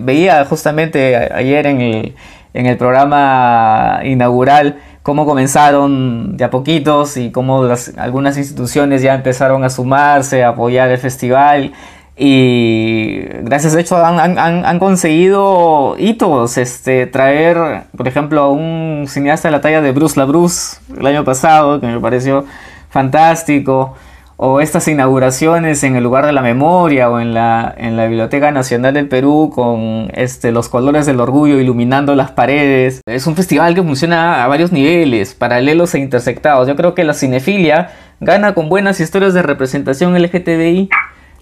veía 0.01 0.45
justamente 0.45 1.17
ayer 1.17 1.67
en 1.67 1.81
el, 1.81 2.15
en 2.53 2.67
el 2.67 2.77
programa 2.77 4.01
inaugural 4.05 4.77
cómo 5.05 5.27
comenzaron 5.27 6.39
de 6.39 6.45
a 6.45 6.51
poquitos 6.51 7.19
y 7.19 7.31
cómo 7.31 7.65
las, 7.65 7.93
algunas 7.99 8.39
instituciones 8.39 9.03
ya 9.03 9.15
empezaron 9.15 9.63
a 9.63 9.69
sumarse, 9.69 10.43
a 10.43 10.49
apoyar 10.49 10.89
el 10.89 10.97
festival 10.97 11.73
y 12.17 13.23
gracias 13.43 13.75
a 13.75 13.81
esto 13.81 13.97
han, 14.05 14.21
han, 14.21 14.65
han, 14.65 14.79
conseguido 14.79 15.97
hitos, 15.99 16.59
este, 16.59 17.07
traer, 17.07 17.85
por 17.97 18.07
ejemplo, 18.07 18.41
a 18.43 18.51
un 18.51 19.07
cineasta 19.09 19.49
de 19.49 19.53
la 19.53 19.61
talla 19.61 19.81
de 19.81 19.91
Bruce 19.91 20.19
LaBruce 20.19 20.77
el 20.97 21.07
año 21.07 21.25
pasado, 21.25 21.81
que 21.81 21.89
me 21.89 21.99
pareció 21.99 22.45
fantástico, 22.89 23.95
o 24.37 24.61
estas 24.61 24.87
inauguraciones 24.87 25.83
en 25.83 25.97
el 25.97 26.05
lugar 26.05 26.27
de 26.27 26.33
la 26.33 26.43
memoria 26.43 27.11
o 27.11 27.19
en 27.19 27.35
la, 27.35 27.73
en 27.77 27.97
la 27.97 28.07
Biblioteca 28.07 28.53
Nacional 28.53 28.95
del 28.95 29.09
Perú 29.09 29.51
con 29.53 30.11
este, 30.15 30.53
los 30.53 30.69
colores 30.69 31.07
del 31.07 31.21
orgullo 31.21 31.59
iluminando 31.59 32.15
las 32.15 32.31
paredes. 32.31 33.01
Es 33.07 33.27
un 33.27 33.35
festival 33.35 33.75
que 33.75 33.83
funciona 33.83 34.45
a 34.45 34.49
varios 34.49 34.71
niveles, 34.71 35.35
paralelos 35.35 35.95
e 35.95 35.99
intersectados. 35.99 36.69
Yo 36.69 36.77
creo 36.77 36.95
que 36.95 37.05
la 37.05 37.15
cinefilia 37.15 37.91
gana 38.21 38.55
con 38.55 38.69
buenas 38.69 39.01
historias 39.01 39.35
de 39.35 39.43
representación 39.43 40.21
LGTBI 40.21 40.91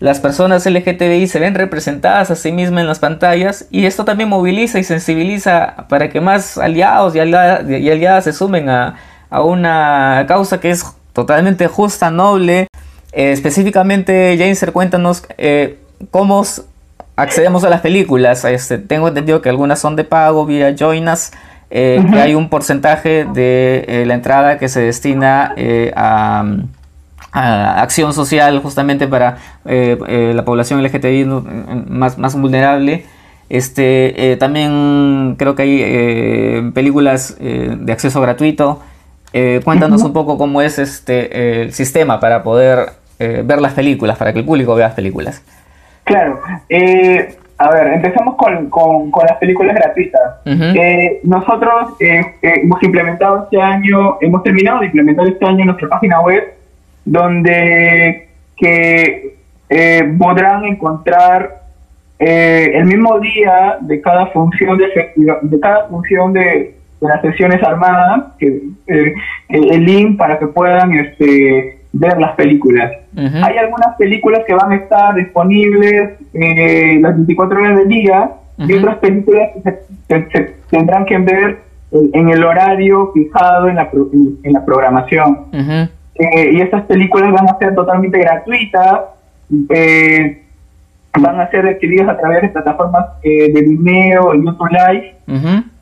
las 0.03 0.19
personas 0.19 0.67
LGTBI 0.67 1.29
se 1.29 1.39
ven 1.39 1.55
representadas 1.55 2.33
a 2.33 2.35
sí 2.35 2.51
mismas 2.51 2.81
en 2.81 2.89
las 2.89 2.99
pantallas 2.99 3.67
y 3.71 3.87
esto 3.87 4.05
también 4.05 4.29
moviliza 4.29 4.81
y 4.81 4.85
sensibiliza 4.85 5.87
para 5.89 6.09
que 6.11 6.21
más 6.21 6.59
aliados 6.59 7.15
y, 7.15 7.21
aliadas, 7.21 8.25
se 8.25 8.33
sumen 8.33 8.69
a, 8.69 8.97
una 9.31 10.25
causa 10.27 10.59
que 10.59 10.71
es 10.71 10.85
totalmente 11.13 11.69
justa, 11.69 12.11
noble. 12.11 12.67
Eh, 13.13 13.31
específicamente, 13.31 14.35
James, 14.37 14.67
cuéntanos 14.73 15.23
eh, 15.39 15.79
cómo 16.11 16.43
accedemos 17.15 17.63
a 17.63 17.71
las 17.71 17.81
películas. 17.81 18.45
Este, 18.45 18.79
tengo 18.79 19.07
entendido 19.07 19.41
que 19.41 19.51
algunas 19.51 19.79
son 19.79 19.95
de 19.95 20.03
pago 20.03 20.45
vía 20.47 20.75
Joinas, 20.75 21.31
eh, 21.71 22.05
que 22.11 22.21
hay 22.21 22.35
un 22.35 22.49
porcentaje 22.49 23.25
de 23.25 24.03
la 24.05 24.15
entrada 24.15 24.59
que 24.59 24.69
se 24.69 24.81
destina 24.81 25.55
a, 25.95 26.45
acción 27.31 28.13
social 28.13 28.59
justamente 28.61 29.07
para 29.09 29.39
la 29.65 30.45
población 30.45 30.83
LGTBI 30.83 31.25
más, 31.89 32.19
más 32.19 32.39
vulnerable. 32.39 33.05
Este, 33.49 34.37
también 34.41 35.37
creo 35.39 35.55
que 35.55 35.63
hay 35.63 36.71
películas 36.73 37.37
de 37.39 37.93
acceso 37.93 38.21
gratuito. 38.21 38.81
cuéntanos 39.65 40.03
un 40.03 40.13
poco 40.13 40.39
cómo 40.39 40.63
es 40.63 40.79
este 40.79 41.63
el 41.63 41.73
sistema 41.73 42.21
para 42.21 42.43
poder 42.43 42.93
ver 43.19 43.61
las 43.61 43.73
películas, 43.73 44.19
para 44.19 44.33
que 44.33 44.41
el 44.41 44.45
público 44.45 44.75
vea 44.75 44.89
las 44.89 44.97
películas. 44.97 45.43
Claro. 46.05 46.41
Eh, 46.69 47.37
a 47.59 47.71
ver, 47.71 47.87
empezamos 47.93 48.35
con, 48.37 48.69
con, 48.71 49.27
las 49.27 49.37
películas 49.39 49.77
gratuitas. 49.77 50.21
Eh, 50.45 51.21
nosotros 51.23 51.95
eh, 52.01 52.21
hemos 52.43 52.83
implementado 52.83 53.45
este 53.45 53.61
año, 53.61 54.19
hemos 54.21 54.43
terminado 54.43 54.81
de 54.81 54.87
implementar 54.87 55.29
este 55.29 55.45
año 55.45 55.65
nuestra 55.67 55.89
página 55.89 56.21
web, 56.23 56.43
donde 57.05 58.29
que 58.57 59.37
podrán 60.19 60.65
encontrar 60.65 61.63
el 62.19 62.85
mismo 62.85 63.19
día 63.21 63.79
de 63.81 64.01
cada 64.01 64.27
función 64.27 64.79
de, 64.79 65.13
de 65.43 65.61
cada 65.61 65.89
función 65.89 66.33
de, 66.33 66.75
las 67.01 67.21
sesiones 67.21 67.63
armadas, 67.63 68.27
que, 68.39 68.63
el 69.49 69.85
link 69.85 70.17
para 70.17 70.39
que 70.39 70.47
puedan 70.47 70.93
este, 70.95 71.79
ver 71.93 72.19
las 72.19 72.35
películas. 72.35 72.91
Hay 73.17 73.59
algunas 73.59 73.97
películas 73.97 74.43
que 74.47 74.55
van 74.55 74.73
a 74.73 74.77
estar 74.77 75.15
disponibles 75.15 76.13
eh, 76.33 76.99
las 77.01 77.15
24 77.15 77.59
horas 77.59 77.79
del 77.79 77.89
día 77.89 78.31
y 78.59 78.73
otras 78.75 78.97
películas 78.99 79.51
que 80.09 80.27
se, 80.33 80.55
tendrán 80.71 81.05
que 81.05 81.19
ver 81.19 81.59
en, 81.91 82.31
el 82.31 82.45
horario 82.45 83.11
fijado 83.13 83.69
en 83.69 83.77
la, 83.77 83.91
en, 84.43 84.53
la 84.53 84.65
programación. 84.65 85.47
Eh, 86.15 86.53
y 86.53 86.61
estas 86.61 86.83
películas 86.85 87.33
van 87.33 87.49
a 87.49 87.59
ser 87.59 87.75
totalmente 87.75 88.19
gratuitas, 88.19 89.01
eh, 89.71 90.43
van 91.19 91.41
a 91.41 91.51
ser 91.51 91.67
adquiridas 91.67 92.09
a 92.09 92.19
través 92.19 92.43
de 92.43 92.49
plataformas 92.49 93.07
de 93.23 93.65
Vimeo 93.67 94.35
y 94.35 94.45
YouTube 94.45 94.69
Live, 94.71 95.15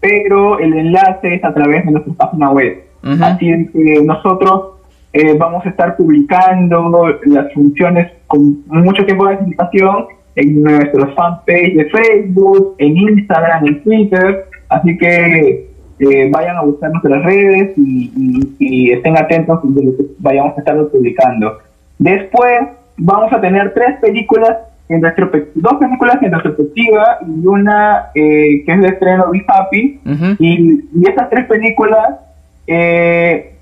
pero 0.00 0.58
el 0.58 0.72
enlace 0.72 1.34
es 1.34 1.44
a 1.44 1.54
través 1.54 1.84
de 1.84 1.92
nuestra 1.92 2.14
página 2.14 2.50
web. 2.50 2.84
Así 3.02 3.46
que 3.72 4.02
nosotros 4.04 4.80
eh, 5.12 5.36
vamos 5.36 5.66
a 5.66 5.70
estar 5.70 5.96
publicando 5.96 7.18
las 7.24 7.52
funciones 7.52 8.12
con 8.28 8.62
mucho 8.68 9.04
tiempo 9.04 9.26
de 9.26 9.34
anticipación 9.34 10.06
en 10.36 10.62
nuestros 10.62 11.14
fanpage 11.14 11.74
de 11.74 11.84
Facebook, 11.86 12.76
en 12.78 12.96
Instagram, 12.96 13.66
en 13.66 13.82
Twitter. 13.82 14.46
Así 14.68 14.96
que 14.98 15.69
eh, 16.00 16.30
vayan 16.30 16.56
a 16.56 16.62
buscar 16.62 16.90
nuestras 16.90 17.22
redes 17.24 17.72
y, 17.76 18.90
estén 18.90 19.16
atentos 19.16 19.60
de 19.62 19.84
lo 19.84 19.96
que 19.96 20.04
vayamos 20.18 20.56
a 20.56 20.60
estar 20.60 20.76
publicando. 20.88 21.58
Después 21.98 22.60
vamos 22.96 23.32
a 23.32 23.40
tener 23.40 23.72
tres 23.74 23.98
películas 24.00 24.58
en 24.88 25.00
dos 25.00 25.74
películas 25.78 26.18
en 26.20 26.32
retrospectiva 26.32 27.18
y 27.26 27.46
una 27.46 28.06
eh, 28.14 28.64
que 28.66 28.72
es 28.72 28.80
de 28.80 28.88
estreno 28.88 29.30
Be 29.30 29.44
Happy. 29.46 30.00
Y, 30.38 30.84
y, 30.94 31.08
estas 31.08 31.30
tres 31.30 31.46
películas 31.46 32.18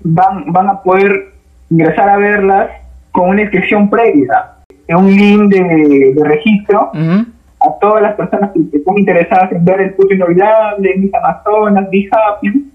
van, 0.03 0.51
van 0.51 0.69
a 0.69 0.81
poder 0.81 1.33
ingresar 1.69 2.09
a 2.09 2.17
verlas 2.17 2.69
con 3.11 3.29
una 3.29 3.41
inscripción 3.41 3.89
previa, 3.89 4.53
un 4.95 5.15
link 5.15 5.53
de, 5.53 6.13
registro 6.23 6.91
a 7.59 7.79
todas 7.79 8.01
las 8.01 8.15
personas 8.15 8.51
que, 8.51 8.59
estén 8.77 8.97
interesadas 8.97 9.51
en 9.51 9.65
ver 9.65 9.81
el 9.81 9.93
puto 9.93 10.13
inolvidable, 10.13 10.95
Mis 10.97 11.13
Amazonas, 11.13 11.89
Be 11.91 12.09
Happy, 12.11 12.71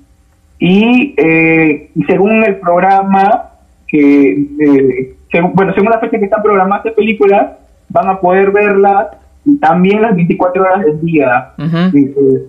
y, 0.58 1.14
eh, 1.16 1.90
según 2.06 2.44
el 2.44 2.56
programa, 2.56 3.50
que 3.88 4.46
eh, 4.60 5.14
bueno, 5.52 5.74
según 5.74 5.90
la 5.90 5.98
fecha 5.98 6.18
que 6.18 6.24
están 6.24 6.42
programadas 6.42 6.84
de 6.84 6.92
películas, 6.92 7.52
van 7.88 8.08
a 8.08 8.20
poder 8.20 8.50
verlas 8.50 9.08
también 9.60 10.02
las 10.02 10.14
24 10.14 10.62
horas 10.62 10.84
del 10.84 11.00
día. 11.00 11.52
Eh, 11.58 12.46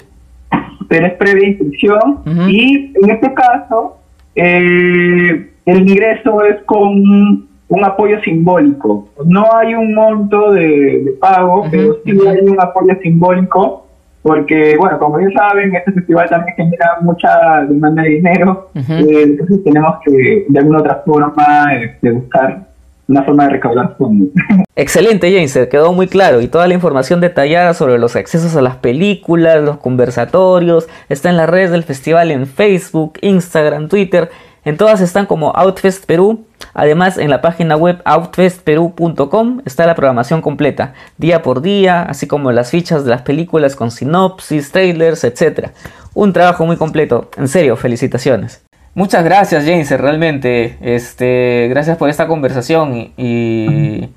pero 0.88 1.08
es 1.08 1.14
previa 1.14 1.50
inscripción. 1.50 2.22
Y 2.48 2.94
en 2.96 3.10
este 3.10 3.34
caso 3.34 3.98
eh, 4.36 5.50
el 5.66 5.90
ingreso 5.90 6.44
es 6.44 6.62
con 6.66 7.48
un 7.68 7.84
apoyo 7.84 8.20
simbólico. 8.22 9.10
No 9.26 9.56
hay 9.56 9.74
un 9.74 9.94
monto 9.94 10.52
de, 10.52 11.16
pago, 11.20 11.66
pero 11.70 11.98
sí 12.04 12.12
hay 12.28 12.48
un 12.48 12.60
apoyo 12.60 12.96
simbólico, 13.02 13.88
porque, 14.22 14.76
bueno, 14.78 14.98
como 14.98 15.18
bien 15.18 15.32
saben, 15.34 15.76
este 15.76 15.92
festival 15.92 16.30
también 16.30 16.56
genera 16.56 16.98
mucha 17.02 17.64
demanda 17.68 18.04
de 18.04 18.10
dinero, 18.10 18.70
eh, 18.76 19.22
entonces 19.24 19.64
tenemos 19.64 19.98
que, 20.04 20.46
de 20.48 20.60
alguna 20.60 20.80
otra 20.80 21.04
forma, 21.06 21.76
este, 21.80 22.12
buscar 22.12 22.66
una 23.08 23.24
forma 23.24 23.46
de 23.46 23.50
recaudar 23.52 23.96
fondos. 23.98 24.30
Excelente, 24.76 25.32
James, 25.32 25.68
quedó 25.70 25.94
muy 25.94 26.08
claro. 26.08 26.42
Y 26.42 26.48
toda 26.48 26.68
la 26.68 26.74
información 26.74 27.22
detallada 27.22 27.74
sobre 27.74 28.00
los 28.00 28.16
accesos 28.16 28.56
a 28.56 28.62
las 28.62 28.78
películas, 28.78 29.64
los 29.64 29.78
conversatorios, 29.78 30.88
está 31.08 31.30
en 31.30 31.38
las 31.38 31.50
redes 31.50 31.72
del 31.72 31.84
festival 31.84 32.32
en 32.32 32.48
Facebook, 32.48 33.20
Instagram, 33.22 33.90
Twitter 33.90 34.30
en 34.66 34.78
todas 34.78 35.00
están 35.00 35.28
como 35.28 35.52
Outfest 35.56 36.06
Perú. 36.06 36.46
Además, 36.74 37.20
en 37.20 37.30
la 37.30 37.42
página 37.42 37.78
web 37.78 38.02
outfestperú.com 38.04 39.62
está 39.64 39.86
la 39.86 39.94
programación 39.94 40.42
completa, 40.42 40.94
día 41.18 41.44
por 41.44 41.62
día, 41.62 42.02
así 42.02 42.26
como 42.28 42.52
las 42.52 42.72
fichas 42.72 43.06
de 43.06 43.12
las 43.12 43.22
películas 43.22 43.76
con 43.76 43.92
sinopsis, 43.92 44.72
trailers, 44.72 45.24
etc. 45.24 45.70
Un 46.16 46.34
trabajo 46.34 46.66
muy 46.66 46.78
completo. 46.78 47.30
En 47.38 47.48
serio, 47.48 47.78
felicitaciones. 47.78 48.64
Muchas 48.96 49.24
gracias, 49.24 49.66
James, 49.66 49.90
realmente. 49.92 50.78
Este, 50.82 51.68
gracias 51.70 51.98
por 51.98 52.10
esta 52.10 52.28
conversación 52.28 53.12
y, 53.16 54.10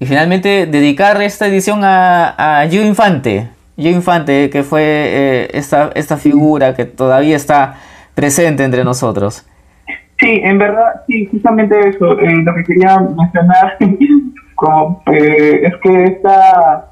finalmente 0.00 0.66
dedicar 0.66 1.22
esta 1.22 1.46
edición 1.46 1.84
a, 1.84 2.60
a 2.60 2.68
Gio 2.68 2.84
Infante. 2.84 3.48
Gio 3.78 3.90
Infante, 3.90 4.50
que 4.50 4.62
fue 4.62 4.82
eh, 4.82 5.50
esta, 5.54 5.90
esta 5.94 6.18
figura 6.18 6.74
que 6.74 6.84
todavía 6.84 7.36
está 7.36 7.78
presente 8.14 8.62
entre 8.62 8.84
nosotros. 8.84 9.44
Sí, 10.18 10.40
en 10.42 10.58
verdad, 10.58 11.02
sí, 11.06 11.26
justamente 11.26 11.78
eso. 11.88 12.18
Eh, 12.18 12.42
lo 12.42 12.54
que 12.54 12.64
quería 12.64 12.98
mencionar 12.98 13.76
como, 14.54 15.02
eh, 15.12 15.60
es 15.64 15.76
que 15.82 16.04
esta, 16.04 16.86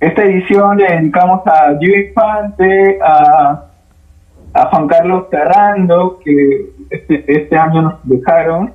esta 0.00 0.24
edición 0.24 0.76
le 0.76 0.96
dedicamos 0.96 1.46
a 1.46 1.76
Gio 1.78 1.96
Infante, 1.98 2.98
a, 3.02 3.66
Juan 4.52 4.88
Carlos 4.88 5.26
Ferrando, 5.30 6.18
que 6.24 6.66
este, 6.90 7.24
este 7.26 7.56
año 7.56 7.82
nos 7.82 7.94
dejaron, 8.02 8.72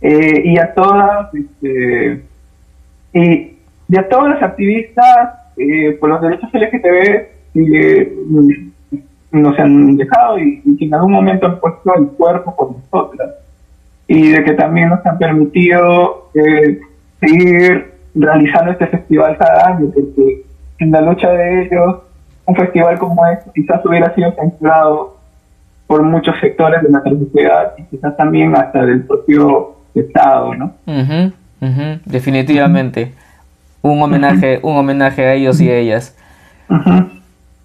eh, 0.00 0.42
y 0.44 0.58
a 0.58 0.72
todas, 0.72 1.28
este, 1.34 2.24
y, 3.12 3.56
y, 3.88 3.96
a 3.98 4.08
todas 4.08 4.30
las 4.30 4.42
activistas 4.42 5.34
por 6.00 6.08
los 6.08 6.22
derechos 6.22 6.48
LGTB 6.54 7.40
que 7.52 8.12
nos 9.32 9.58
han 9.58 9.96
dejado 9.96 10.38
y, 10.38 10.60
que 10.78 10.84
en 10.84 10.94
algún 10.94 11.12
momento 11.12 11.46
han 11.46 11.60
puesto 11.60 11.94
el 11.96 12.06
cuerpo 12.08 12.54
por 12.56 12.72
nosotras. 12.72 13.30
Y 14.06 14.30
de 14.30 14.44
que 14.44 14.52
también 14.54 14.88
nos 14.88 15.04
han 15.06 15.18
permitido 15.18 16.30
eh, 16.34 16.80
seguir 17.20 17.92
realizando 18.14 18.72
este 18.72 18.88
festival 18.88 19.36
cada 19.38 19.68
año, 19.68 19.90
porque 19.94 20.42
en 20.78 20.90
la 20.90 21.00
lucha 21.00 21.30
de 21.30 21.62
ellos, 21.62 21.98
un 22.46 22.56
festival 22.56 22.98
como 22.98 23.24
este 23.26 23.50
quizás 23.54 23.84
hubiera 23.84 24.12
sido 24.14 24.32
censurado 24.32 25.16
por 25.86 26.02
muchos 26.02 26.34
sectores 26.40 26.82
de 26.82 26.88
nuestra 26.88 27.12
sociedad 27.12 27.74
y 27.78 27.84
quizás 27.84 28.16
también 28.16 28.56
hasta 28.56 28.84
del 28.84 29.04
propio 29.04 29.76
Estado, 29.94 30.54
¿no? 30.54 30.72
Definitivamente. 32.04 33.12
Un 33.82 34.00
homenaje, 34.02 34.60
un 34.62 34.76
homenaje 34.76 35.24
a 35.26 35.34
ellos 35.34 35.60
y 35.60 35.68
a 35.68 35.76
ellas. 35.76 36.16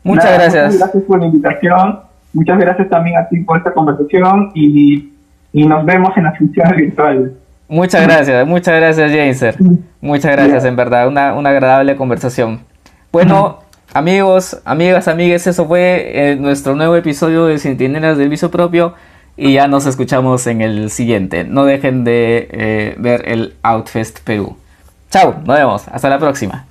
Muchas 0.05 0.33
gracias. 0.33 0.65
Muchas 0.65 0.79
gracias 0.79 1.03
por 1.03 1.19
la 1.19 1.25
invitación. 1.25 1.99
Muchas 2.31 2.59
gracias 2.59 2.89
también 2.89 3.17
a 3.17 3.27
ti 3.27 3.39
por 3.39 3.57
esta 3.57 3.73
conversación 3.73 4.51
y, 4.53 5.11
nos 5.51 5.85
vemos 5.85 6.15
en 6.17 6.25
las 6.25 6.37
funciones 6.37 6.75
virtuales. 6.75 7.31
Muchas 7.67 8.03
gracias, 8.03 8.45
muchas 8.45 8.75
gracias 8.75 9.11
Jaser. 9.11 9.55
Muchas 10.01 10.31
gracias, 10.33 10.65
en 10.65 10.75
verdad, 10.75 11.07
una, 11.07 11.33
una 11.33 11.49
agradable 11.49 11.95
conversación. 11.95 12.59
Bueno, 13.11 13.59
amigos, 13.93 14.61
amigas, 14.65 15.07
amigues, 15.07 15.47
eso 15.47 15.65
fue 15.65 16.11
eh, 16.13 16.35
nuestro 16.35 16.75
nuevo 16.75 16.95
episodio 16.95 17.45
de 17.45 17.57
Centinelas 17.57 18.17
del 18.17 18.29
Viso 18.29 18.51
Propio 18.51 18.93
y 19.37 19.53
ya 19.53 19.67
nos 19.67 19.87
escuchamos 19.87 20.45
en 20.45 20.61
el 20.61 20.91
siguiente. 20.91 21.45
No 21.45 21.65
dejen 21.65 22.03
de 22.03 22.49
eh, 22.51 22.95
ver 22.99 23.23
el 23.27 23.55
Outfest 23.63 24.19
Perú. 24.19 24.57
Chao, 25.09 25.35
nos 25.45 25.57
vemos, 25.57 25.87
hasta 25.87 26.09
la 26.09 26.19
próxima. 26.19 26.65